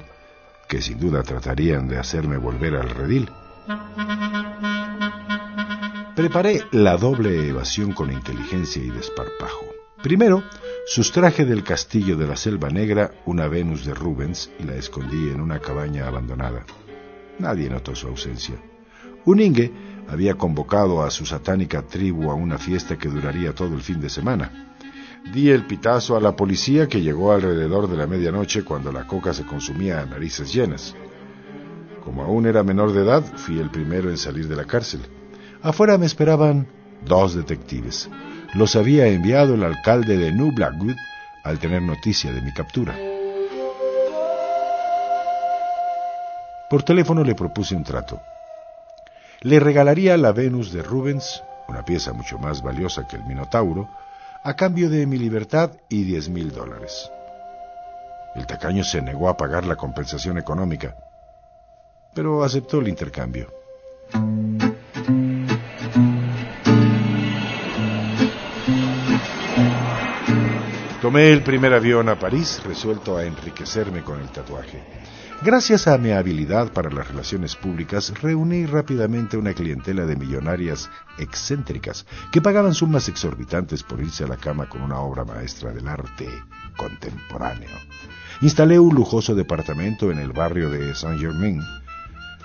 que 0.69 0.83
sin 0.83 0.99
duda 0.99 1.23
tratarían 1.23 1.89
de 1.89 1.99
hacerme 1.99 2.37
volver 2.37 2.77
al 2.77 2.91
redil. 2.91 3.31
Preparé 6.15 6.63
la 6.71 6.97
doble 6.97 7.49
evasión 7.49 7.93
con 7.93 8.13
inteligencia 8.13 8.83
y 8.83 8.91
desparpajo. 8.91 9.74
Primero, 10.05 10.43
Sustraje 10.87 11.47
del 11.47 11.65
castillo 11.65 12.15
de 12.19 12.27
la 12.27 12.37
Selva 12.37 12.69
Negra 12.69 13.13
una 13.25 13.49
Venus 13.49 13.87
de 13.87 13.95
Rubens 13.95 14.51
y 14.61 14.65
la 14.65 14.75
escondí 14.75 15.31
en 15.31 15.41
una 15.41 15.61
cabaña 15.61 16.07
abandonada. 16.07 16.67
Nadie 17.39 17.71
notó 17.71 17.95
su 17.95 18.09
ausencia. 18.09 18.55
Uningue 19.25 19.73
había 20.07 20.35
convocado 20.35 21.03
a 21.03 21.11
su 21.11 21.25
satánica 21.25 21.81
tribu 21.87 22.31
a 22.31 22.35
una 22.35 22.59
fiesta 22.59 22.99
que 22.99 23.09
duraría 23.09 23.55
todo 23.55 23.75
el 23.75 23.81
fin 23.81 23.99
de 23.99 24.11
semana. 24.11 24.75
Di 25.33 25.49
el 25.49 25.65
pitazo 25.65 26.19
a 26.19 26.21
la 26.21 26.37
policía 26.37 26.87
que 26.87 27.01
llegó 27.01 27.33
alrededor 27.33 27.89
de 27.89 27.97
la 27.97 28.07
medianoche 28.07 28.63
cuando 28.63 28.93
la 28.93 29.07
coca 29.07 29.33
se 29.33 29.47
consumía 29.47 30.03
a 30.03 30.05
narices 30.05 30.53
llenas. 30.53 30.95
Como 32.05 32.25
aún 32.25 32.45
era 32.45 32.63
menor 32.63 32.93
de 32.93 33.05
edad, 33.05 33.25
fui 33.37 33.59
el 33.59 33.71
primero 33.71 34.11
en 34.11 34.19
salir 34.19 34.49
de 34.49 34.57
la 34.57 34.67
cárcel. 34.67 35.01
Afuera 35.63 35.97
me 35.97 36.05
esperaban 36.05 36.67
dos 37.07 37.35
detectives. 37.35 38.11
Los 38.55 38.77
había 38.77 39.09
enviado 39.09 39.55
el 39.55 39.65
alcalde 39.65 40.17
de 40.17 40.31
New 40.31 40.53
Blackwood 40.53 40.97
al 41.43 41.59
tener 41.59 41.83
noticia 41.83 42.33
de 42.33 42.41
mi 42.41 42.53
captura. 42.53 42.95
Por 46.71 46.85
teléfono 46.85 47.25
le 47.25 47.35
propuse 47.35 47.75
un 47.75 47.83
trato. 47.83 48.23
Le 49.41 49.59
regalaría 49.59 50.17
la 50.17 50.31
Venus 50.31 50.73
de 50.73 50.83
Rubens, 50.83 51.43
una 51.69 51.85
pieza 51.85 52.13
mucho 52.13 52.39
más 52.39 52.63
valiosa 52.63 53.07
que 53.09 53.17
el 53.17 53.25
Minotauro, 53.25 53.89
a 54.45 54.55
cambio 54.55 54.89
de 54.89 55.05
mi 55.07 55.19
libertad 55.19 55.73
y 55.89 56.05
diez 56.05 56.29
mil 56.29 56.53
dólares. 56.53 57.11
El 58.37 58.47
tacaño 58.47 58.85
se 58.85 59.03
negó 59.03 59.29
a 59.29 59.37
pagar 59.37 59.65
la 59.65 59.75
compensación 59.75 60.39
económica, 60.39 60.95
pero 62.15 62.45
aceptó 62.45 62.79
el 62.79 62.89
intercambio. 62.89 63.53
Tomé 71.05 71.33
el 71.33 71.43
primer 71.43 71.75
avión 71.75 72.09
a 72.09 72.19
París, 72.19 72.63
resuelto 72.65 73.19
a 73.19 73.27
enriquecerme 73.27 74.03
con 74.03 74.23
el 74.23 74.31
tatuaje. 74.31 74.83
Gracias 75.43 75.87
a 75.87 75.99
mi 75.99 76.13
habilidad 76.13 76.73
para 76.73 76.89
las 76.89 77.09
relaciones 77.09 77.57
públicas, 77.57 78.11
reuní 78.23 78.65
rápidamente 78.65 79.37
una 79.37 79.53
clientela 79.53 80.07
de 80.07 80.17
millonarias 80.17 80.89
excéntricas 81.19 82.07
que 82.33 82.41
pagaban 82.41 82.73
sumas 82.73 83.07
exorbitantes 83.11 83.83
por 83.83 84.01
irse 84.01 84.25
a 84.25 84.29
la 84.29 84.39
cama 84.39 84.67
con 84.67 84.81
una 84.81 84.99
obra 84.99 85.27
maestra 85.27 85.75
del 85.75 85.89
arte 85.89 86.27
contemporáneo. 86.75 87.69
Instalé 88.41 88.79
un 88.79 88.95
lujoso 88.95 89.35
departamento 89.35 90.11
en 90.11 90.21
el 90.21 90.33
barrio 90.33 90.71
de 90.71 90.95
Saint-Germain. 90.95 91.61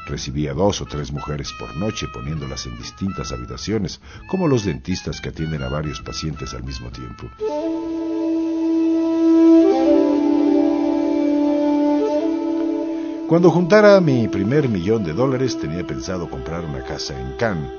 Recibía 0.06 0.54
dos 0.54 0.82
o 0.82 0.86
tres 0.86 1.12
mujeres 1.12 1.54
por 1.60 1.76
noche 1.76 2.08
poniéndolas 2.08 2.66
en 2.66 2.78
distintas 2.78 3.32
habitaciones, 3.32 4.02
como 4.28 4.48
los 4.48 4.66
dentistas 4.66 5.22
que 5.22 5.30
atienden 5.30 5.64
a 5.64 5.70
varios 5.70 6.02
pacientes 6.02 6.54
al 6.54 6.64
mismo 6.64 6.90
tiempo. 6.90 7.30
Cuando 13.30 13.52
juntara 13.52 14.02
mi 14.02 14.28
primer 14.28 14.68
millón 14.68 15.04
de 15.04 15.14
dólares 15.14 15.60
tenía 15.60 15.86
pensado 15.86 16.28
comprar 16.28 16.66
una 16.66 16.84
casa 16.84 17.14
en 17.20 17.38
Cannes, 17.38 17.72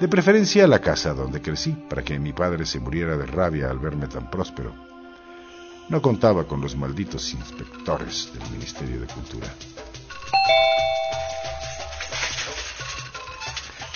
de 0.00 0.08
preferencia 0.08 0.66
la 0.66 0.80
casa 0.80 1.14
donde 1.14 1.40
crecí, 1.40 1.70
para 1.88 2.02
que 2.02 2.18
mi 2.18 2.32
padre 2.32 2.66
se 2.66 2.80
muriera 2.80 3.16
de 3.16 3.26
rabia 3.26 3.70
al 3.70 3.78
verme 3.78 4.08
tan 4.08 4.28
próspero. 4.28 4.74
No 5.88 6.02
contaba 6.02 6.48
con 6.48 6.60
los 6.60 6.76
malditos 6.76 7.32
inspectores 7.32 8.32
del 8.34 8.50
Ministerio 8.50 9.00
de 9.00 9.06
Cultura. 9.06 9.46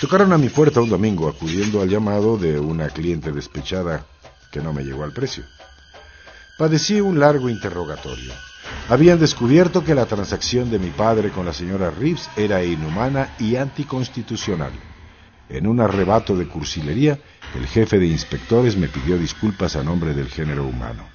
Tocaron 0.03 0.33
a 0.33 0.37
mi 0.37 0.49
puerta 0.49 0.81
un 0.81 0.89
domingo 0.89 1.29
acudiendo 1.29 1.81
al 1.81 1.87
llamado 1.87 2.37
de 2.37 2.59
una 2.59 2.89
cliente 2.89 3.31
despechada 3.31 4.05
que 4.51 4.59
no 4.59 4.73
me 4.73 4.83
llegó 4.83 5.05
al 5.05 5.13
precio. 5.13 5.45
Padecí 6.57 6.99
un 6.99 7.21
largo 7.21 7.47
interrogatorio 7.49 8.33
habían 8.89 9.17
descubierto 9.17 9.85
que 9.85 9.95
la 9.95 10.05
transacción 10.05 10.69
de 10.69 10.77
mi 10.77 10.89
padre 10.89 11.29
con 11.29 11.45
la 11.45 11.53
señora 11.53 11.89
Reeves 11.89 12.29
era 12.35 12.65
inhumana 12.65 13.33
y 13.39 13.55
anticonstitucional. 13.55 14.73
En 15.47 15.67
un 15.67 15.79
arrebato 15.79 16.35
de 16.35 16.49
cursilería, 16.49 17.17
el 17.55 17.65
jefe 17.65 17.97
de 17.97 18.07
inspectores 18.07 18.75
me 18.75 18.89
pidió 18.89 19.17
disculpas 19.17 19.77
a 19.77 19.85
nombre 19.85 20.13
del 20.13 20.27
género 20.27 20.65
humano. 20.65 21.05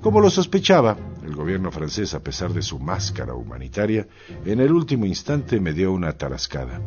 Como 0.00 0.20
lo 0.20 0.28
sospechaba, 0.28 0.96
el 1.30 1.36
gobierno 1.36 1.70
francés, 1.70 2.12
a 2.14 2.20
pesar 2.20 2.52
de 2.52 2.62
su 2.62 2.78
máscara 2.78 3.34
humanitaria, 3.34 4.06
en 4.44 4.60
el 4.60 4.72
último 4.72 5.06
instante 5.06 5.60
me 5.60 5.72
dio 5.72 5.92
una 5.92 6.12
tarascada 6.12 6.80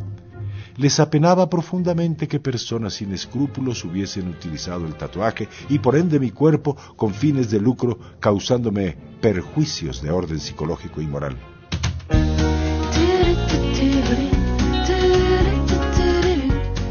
les 0.77 0.99
apenaba 0.99 1.49
profundamente 1.49 2.27
que 2.27 2.39
personas 2.39 2.95
sin 2.95 3.13
escrúpulos 3.13 3.83
hubiesen 3.85 4.27
utilizado 4.27 4.85
el 4.85 4.95
tatuaje 4.95 5.47
y 5.69 5.79
por 5.79 5.95
ende 5.95 6.19
mi 6.19 6.31
cuerpo 6.31 6.75
con 6.95 7.13
fines 7.13 7.49
de 7.51 7.59
lucro, 7.59 7.99
causándome 8.19 8.97
perjuicios 9.21 10.01
de 10.01 10.11
orden 10.11 10.39
psicológico 10.39 11.01
y 11.01 11.07
moral. 11.07 11.37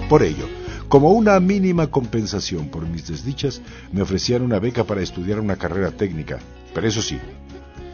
Por 0.08 0.22
ello, 0.22 0.46
como 0.88 1.10
una 1.12 1.40
mínima 1.40 1.86
compensación 1.86 2.68
por 2.68 2.86
mis 2.86 3.08
desdichas, 3.08 3.62
me 3.92 4.02
ofrecían 4.02 4.42
una 4.42 4.58
beca 4.58 4.84
para 4.84 5.00
estudiar 5.00 5.40
una 5.40 5.56
carrera 5.56 5.90
técnica. 5.90 6.38
Pero 6.74 6.86
eso 6.86 7.02
sí, 7.02 7.18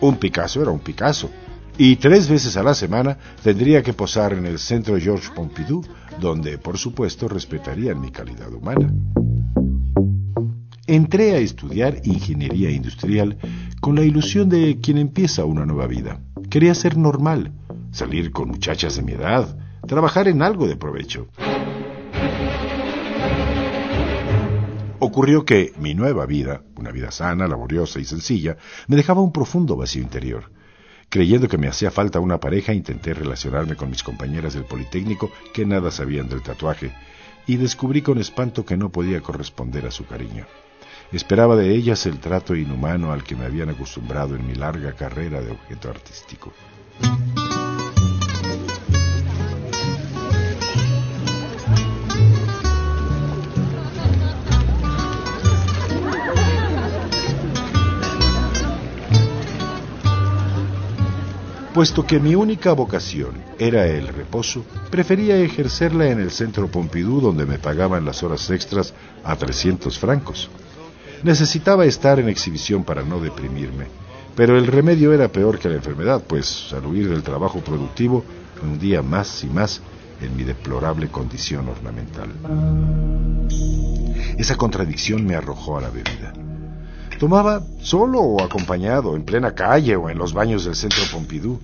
un 0.01 0.17
Picasso 0.17 0.63
era 0.63 0.71
un 0.71 0.81
Picasso, 0.81 1.31
y 1.77 1.97
tres 1.97 2.29
veces 2.29 2.57
a 2.57 2.63
la 2.63 2.75
semana 2.75 3.17
tendría 3.43 3.83
que 3.83 3.93
posar 3.93 4.33
en 4.33 4.47
el 4.47 4.59
centro 4.59 4.99
Georges 4.99 5.31
Pompidou, 5.31 5.85
donde 6.21 6.59
por 6.59 6.77
supuesto 6.77 7.29
respetarían 7.29 8.01
mi 8.01 8.11
calidad 8.11 8.53
humana. 8.53 8.93
Entré 10.89 11.33
a 11.33 11.39
estudiar 11.39 12.01
ingeniería 12.03 12.71
industrial 12.71 13.39
con 13.81 13.95
la 13.95 14.03
ilusión 14.03 14.49
de 14.49 14.79
quien 14.81 14.99
empieza 14.99 15.45
una 15.45 15.65
nueva 15.65 15.87
vida. 15.87 16.21
Quería 16.51 16.75
ser 16.75 16.97
normal, 16.97 17.53
salir 17.93 18.33
con 18.33 18.49
muchachas 18.49 18.97
de 18.97 19.03
mi 19.03 19.13
edad, 19.13 19.57
trabajar 19.87 20.27
en 20.29 20.43
algo 20.43 20.67
de 20.67 20.77
provecho. 20.77 21.29
Ocurrió 25.09 25.47
que 25.47 25.73
mi 25.79 25.95
nueva 25.95 26.27
vida, 26.27 26.61
una 26.77 26.93
vida 26.93 27.11
sana, 27.11 27.49
laboriosa 27.49 27.99
y 27.99 28.05
sencilla, 28.05 28.59
me 28.89 28.97
dejaba 28.97 29.23
un 29.23 29.33
profundo 29.33 29.75
vacío 29.75 30.03
interior. 30.03 30.51
Creyendo 31.09 31.49
que 31.49 31.57
me 31.57 31.67
hacía 31.67 31.91
falta 31.91 32.21
una 32.21 32.41
pareja, 32.41 32.75
intenté 32.75 33.15
relacionarme 33.15 33.75
con 33.75 33.89
mis 33.89 34.03
compañeras 34.03 34.53
del 34.53 34.65
Politécnico 34.65 35.31
que 35.55 35.65
nada 35.65 35.91
sabían 35.91 36.29
del 36.29 36.43
tatuaje, 36.43 36.93
y 37.47 37.57
descubrí 37.57 38.03
con 38.03 38.19
espanto 38.19 38.67
que 38.67 38.77
no 38.77 38.93
podía 38.93 39.23
corresponder 39.23 39.87
a 39.87 39.91
su 39.91 40.05
cariño. 40.05 40.45
Esperaba 41.11 41.57
de 41.57 41.75
ellas 41.75 42.05
el 42.05 42.19
trato 42.19 42.55
inhumano 42.55 43.11
al 43.11 43.25
que 43.25 43.35
me 43.35 43.47
habían 43.47 43.71
acostumbrado 43.71 44.37
en 44.37 44.47
mi 44.47 44.57
larga 44.57 44.93
carrera 44.93 45.41
de 45.41 45.53
objeto 45.53 45.89
artístico. 45.89 46.53
Puesto 61.75 62.05
que 62.07 62.19
mi 62.19 62.35
única 62.35 62.73
vocación 62.73 63.35
era 63.59 63.87
el 63.87 64.09
reposo, 64.09 64.65
prefería 64.91 65.37
ejercerla 65.37 66.09
en 66.09 66.21
el 66.21 66.31
centro 66.31 66.69
Pompidou 66.69 67.21
donde 67.21 67.47
me 67.47 67.59
pagaban 67.59 68.05
las 68.05 68.23
horas 68.23 68.51
extras 68.51 68.95
a 69.23 69.37
300 69.37 69.99
francos. 69.99 70.51
Necesitaba 71.23 71.85
estar 71.85 72.19
en 72.19 72.29
exhibición 72.29 72.85
para 72.85 73.03
no 73.03 73.21
deprimirme, 73.21 73.87
pero 74.35 74.57
el 74.57 74.67
remedio 74.67 75.13
era 75.13 75.29
peor 75.29 75.59
que 75.59 75.69
la 75.69 75.77
enfermedad, 75.77 76.23
pues 76.27 76.73
al 76.73 76.87
huir 76.87 77.09
del 77.09 77.23
trabajo 77.23 77.61
productivo 77.61 78.25
hundía 78.63 79.03
más 79.03 79.45
y 79.45 79.49
más 79.49 79.81
en 80.21 80.37
mi 80.37 80.45
deplorable 80.45 81.09
condición 81.09 81.69
ornamental. 81.69 82.31
Esa 84.37 84.57
contradicción 84.57 85.27
me 85.27 85.35
arrojó 85.35 85.79
a 85.79 85.83
la 85.83 85.91
bebida. 85.91 86.33
Tomaba 87.19 87.61
solo 87.83 88.21
o 88.21 88.43
acompañado, 88.43 89.17
en 89.17 89.25
plena 89.25 89.53
calle 89.53 89.97
o 89.97 90.09
en 90.09 90.19
los 90.19 90.33
baños 90.33 90.65
del 90.65 90.77
centro 90.77 91.03
Pompidou. 91.11 91.59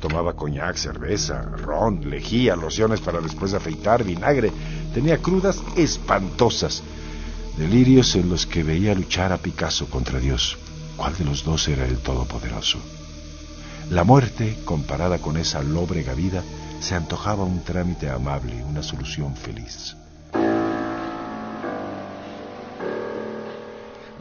Tomaba 0.00 0.32
coñac, 0.32 0.76
cerveza, 0.76 1.42
ron, 1.42 2.08
lejía, 2.08 2.56
lociones 2.56 3.00
para 3.00 3.20
después 3.20 3.52
afeitar, 3.52 4.02
vinagre. 4.02 4.50
Tenía 4.94 5.18
crudas 5.18 5.62
espantosas. 5.76 6.82
Delirios 7.58 8.16
en 8.16 8.30
los 8.30 8.46
que 8.46 8.62
veía 8.62 8.94
luchar 8.94 9.30
a 9.32 9.38
Picasso 9.38 9.90
contra 9.90 10.18
Dios. 10.18 10.56
¿Cuál 10.96 11.16
de 11.16 11.24
los 11.24 11.44
dos 11.44 11.68
era 11.68 11.84
el 11.86 11.98
Todopoderoso? 11.98 12.78
La 13.90 14.04
muerte, 14.04 14.56
comparada 14.64 15.18
con 15.18 15.36
esa 15.36 15.62
lóbrega 15.62 16.14
vida, 16.14 16.42
se 16.80 16.94
antojaba 16.94 17.44
un 17.44 17.62
trámite 17.62 18.08
amable, 18.08 18.64
una 18.64 18.82
solución 18.82 19.36
feliz. 19.36 19.96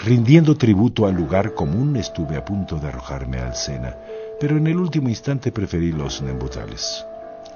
Rindiendo 0.04 0.58
tributo 0.58 1.06
al 1.06 1.16
lugar 1.16 1.54
común, 1.54 1.96
estuve 1.96 2.36
a 2.36 2.44
punto 2.44 2.78
de 2.78 2.90
arrojarme 2.90 3.40
al 3.40 3.56
Sena, 3.56 3.96
pero 4.38 4.58
en 4.58 4.68
el 4.68 4.76
último 4.76 5.08
instante 5.08 5.54
preferí 5.54 5.94
los 5.94 6.22
nembutales. 6.22 7.06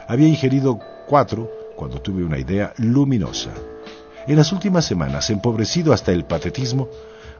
Había 0.07 0.29
ingerido 0.29 0.79
cuatro 1.07 1.51
cuando 1.75 2.01
tuve 2.01 2.23
una 2.23 2.39
idea 2.39 2.73
luminosa. 2.77 3.51
En 4.27 4.37
las 4.37 4.53
últimas 4.53 4.85
semanas, 4.85 5.29
empobrecido 5.29 5.91
hasta 5.91 6.13
el 6.13 6.23
patetismo, 6.23 6.87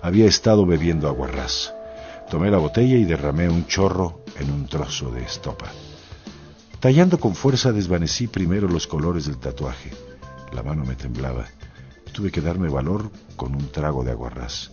había 0.01 0.25
estado 0.25 0.65
bebiendo 0.65 1.07
aguarrás. 1.07 1.73
Tomé 2.29 2.51
la 2.51 2.57
botella 2.57 2.97
y 2.97 3.05
derramé 3.05 3.47
un 3.47 3.65
chorro 3.65 4.25
en 4.37 4.51
un 4.51 4.65
trozo 4.65 5.09
de 5.09 5.23
estopa. 5.23 5.67
Tallando 6.81 7.17
con 7.17 7.33
fuerza 7.33 7.71
desvanecí 7.71 8.27
primero 8.27 8.67
los 8.67 8.87
colores 8.87 9.25
del 9.27 9.37
tatuaje. 9.37 9.91
La 10.51 10.63
mano 10.63 10.83
me 10.83 10.95
temblaba 10.95 11.45
tuve 12.11 12.31
que 12.31 12.41
darme 12.41 12.69
valor 12.69 13.11
con 13.35 13.55
un 13.55 13.69
trago 13.71 14.03
de 14.03 14.11
aguarrás. 14.11 14.69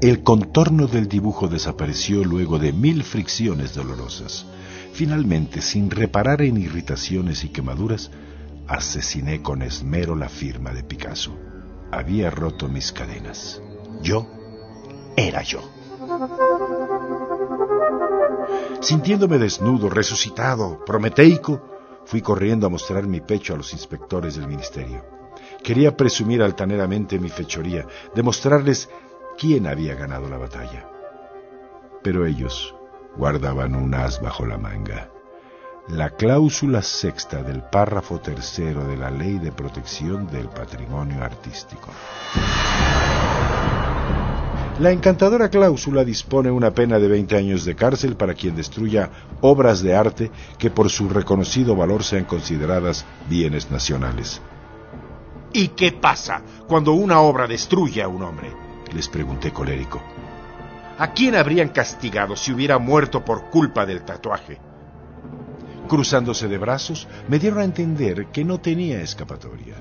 El 0.00 0.22
contorno 0.22 0.86
del 0.86 1.08
dibujo 1.08 1.48
desapareció 1.48 2.24
luego 2.24 2.58
de 2.58 2.72
mil 2.72 3.02
fricciones 3.02 3.74
dolorosas. 3.74 4.46
Finalmente, 4.92 5.60
sin 5.60 5.90
reparar 5.90 6.42
en 6.42 6.56
irritaciones 6.56 7.42
y 7.44 7.48
quemaduras, 7.48 8.10
asesiné 8.68 9.42
con 9.42 9.62
esmero 9.62 10.14
la 10.14 10.28
firma 10.28 10.72
de 10.72 10.84
Picasso. 10.84 11.36
Había 11.90 12.30
roto 12.30 12.68
mis 12.68 12.92
cadenas. 12.92 13.60
Yo 14.02 14.28
era 15.16 15.42
yo. 15.42 15.60
Sintiéndome 18.80 19.38
desnudo, 19.38 19.90
resucitado, 19.90 20.84
prometeico, 20.84 21.77
fui 22.08 22.22
corriendo 22.22 22.66
a 22.66 22.70
mostrar 22.70 23.06
mi 23.06 23.20
pecho 23.20 23.52
a 23.52 23.58
los 23.58 23.74
inspectores 23.74 24.36
del 24.36 24.48
ministerio. 24.48 25.04
Quería 25.62 25.94
presumir 25.94 26.42
altaneramente 26.42 27.18
mi 27.18 27.28
fechoría, 27.28 27.86
demostrarles 28.14 28.88
quién 29.36 29.66
había 29.66 29.94
ganado 29.94 30.26
la 30.26 30.38
batalla. 30.38 30.88
Pero 32.02 32.24
ellos 32.24 32.74
guardaban 33.14 33.74
un 33.74 33.92
as 33.94 34.22
bajo 34.22 34.46
la 34.46 34.56
manga. 34.56 35.10
La 35.88 36.10
cláusula 36.10 36.80
sexta 36.80 37.42
del 37.42 37.62
párrafo 37.62 38.20
tercero 38.20 38.86
de 38.86 38.96
la 38.96 39.10
Ley 39.10 39.38
de 39.38 39.52
Protección 39.52 40.26
del 40.28 40.48
Patrimonio 40.48 41.22
Artístico. 41.22 41.88
La 44.78 44.92
encantadora 44.92 45.48
cláusula 45.48 46.04
dispone 46.04 46.52
una 46.52 46.70
pena 46.70 47.00
de 47.00 47.08
20 47.08 47.36
años 47.36 47.64
de 47.64 47.74
cárcel 47.74 48.14
para 48.14 48.34
quien 48.34 48.54
destruya 48.54 49.10
obras 49.40 49.82
de 49.82 49.96
arte 49.96 50.30
que 50.56 50.70
por 50.70 50.88
su 50.88 51.08
reconocido 51.08 51.74
valor 51.74 52.04
sean 52.04 52.24
consideradas 52.24 53.04
bienes 53.28 53.72
nacionales. 53.72 54.40
¿Y 55.52 55.68
qué 55.68 55.90
pasa 55.90 56.42
cuando 56.68 56.92
una 56.92 57.20
obra 57.22 57.48
destruye 57.48 58.00
a 58.00 58.06
un 58.06 58.22
hombre? 58.22 58.52
Les 58.94 59.08
pregunté 59.08 59.52
colérico. 59.52 60.00
¿A 60.98 61.12
quién 61.12 61.34
habrían 61.34 61.70
castigado 61.70 62.36
si 62.36 62.52
hubiera 62.52 62.78
muerto 62.78 63.24
por 63.24 63.50
culpa 63.50 63.84
del 63.84 64.02
tatuaje? 64.02 64.60
Cruzándose 65.88 66.46
de 66.46 66.58
brazos, 66.58 67.08
me 67.28 67.40
dieron 67.40 67.58
a 67.58 67.64
entender 67.64 68.26
que 68.26 68.44
no 68.44 68.60
tenía 68.60 69.00
escapatoria. 69.00 69.74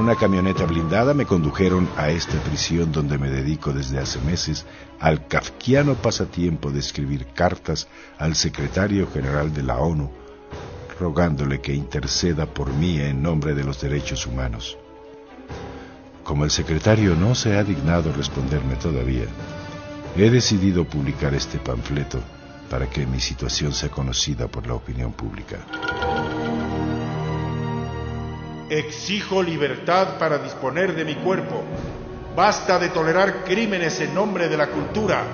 Una 0.00 0.16
camioneta 0.16 0.64
blindada 0.64 1.12
me 1.12 1.26
condujeron 1.26 1.86
a 1.98 2.08
esta 2.08 2.42
prisión 2.42 2.90
donde 2.90 3.18
me 3.18 3.28
dedico 3.28 3.74
desde 3.74 3.98
hace 3.98 4.18
meses 4.20 4.64
al 4.98 5.26
kafkiano 5.26 5.94
pasatiempo 5.94 6.70
de 6.70 6.80
escribir 6.80 7.26
cartas 7.34 7.86
al 8.18 8.34
secretario 8.34 9.06
general 9.12 9.52
de 9.52 9.62
la 9.62 9.76
ONU, 9.76 10.10
rogándole 10.98 11.60
que 11.60 11.74
interceda 11.74 12.46
por 12.46 12.72
mí 12.72 12.98
en 12.98 13.22
nombre 13.22 13.54
de 13.54 13.62
los 13.62 13.78
derechos 13.78 14.26
humanos. 14.26 14.78
Como 16.24 16.44
el 16.44 16.50
secretario 16.50 17.14
no 17.14 17.34
se 17.34 17.58
ha 17.58 17.62
dignado 17.62 18.10
responderme 18.10 18.76
todavía, 18.76 19.26
he 20.16 20.30
decidido 20.30 20.86
publicar 20.86 21.34
este 21.34 21.58
panfleto 21.58 22.22
para 22.70 22.88
que 22.88 23.04
mi 23.04 23.20
situación 23.20 23.74
sea 23.74 23.90
conocida 23.90 24.48
por 24.48 24.66
la 24.66 24.72
opinión 24.72 25.12
pública. 25.12 25.58
Exijo 28.70 29.42
libertad 29.42 30.16
para 30.16 30.38
disponer 30.38 30.94
de 30.94 31.04
mi 31.04 31.16
cuerpo. 31.16 31.64
Basta 32.36 32.78
de 32.78 32.90
tolerar 32.90 33.42
crímenes 33.42 34.00
en 34.00 34.14
nombre 34.14 34.48
de 34.48 34.56
la 34.56 34.68
cultura. 34.68 35.24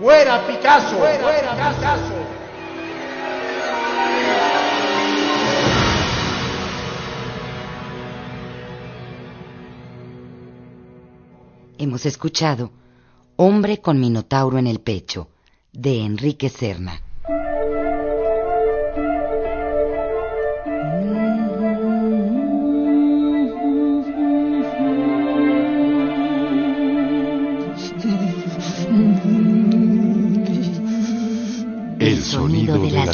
¡Muera 0.00 0.44
Picasso! 0.44 0.96
¡Muera, 0.98 1.52
Picasso! 1.54 2.14
Hemos 11.78 12.06
escuchado 12.06 12.72
Hombre 13.36 13.80
con 13.80 14.00
Minotauro 14.00 14.58
en 14.58 14.66
el 14.66 14.80
pecho, 14.80 15.28
de 15.72 16.04
Enrique 16.04 16.48
Serna. 16.48 17.07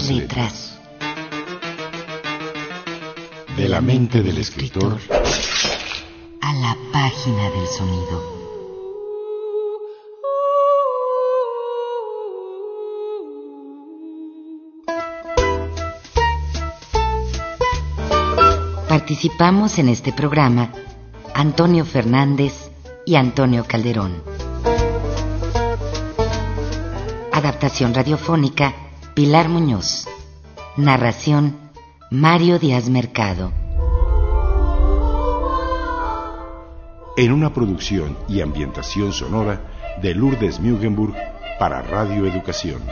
Las 0.05 0.11
letras. 0.11 0.79
De 3.57 3.69
la 3.69 3.81
mente 3.81 4.23
del 4.23 4.39
escritor 4.39 4.99
a 6.41 6.53
la 6.55 6.77
página 6.93 7.51
del 7.51 7.67
sonido. 7.67 8.35
Participamos 18.89 19.79
en 19.79 19.89
este 19.89 20.13
programa 20.13 20.71
Antonio 21.35 21.85
Fernández 21.85 22.71
y 23.07 23.15
Antonio 23.15 23.65
Calderón. 23.67 24.23
Adaptación 27.33 27.95
radiofónica 27.95 28.84
Pilar 29.15 29.49
Muñoz. 29.49 30.09
Narración 30.77 31.57
Mario 32.11 32.59
Díaz 32.59 32.89
Mercado. 32.89 33.53
En 37.17 37.31
una 37.31 37.55
producción 37.55 38.19
y 38.29 38.41
ambientación 38.41 39.13
sonora 39.13 39.61
de 40.03 40.17
Lourdes 40.17 40.59
Mugenburg 40.59 41.15
para 41.61 41.81
Radio 41.83 42.27
Educación. 42.27 42.83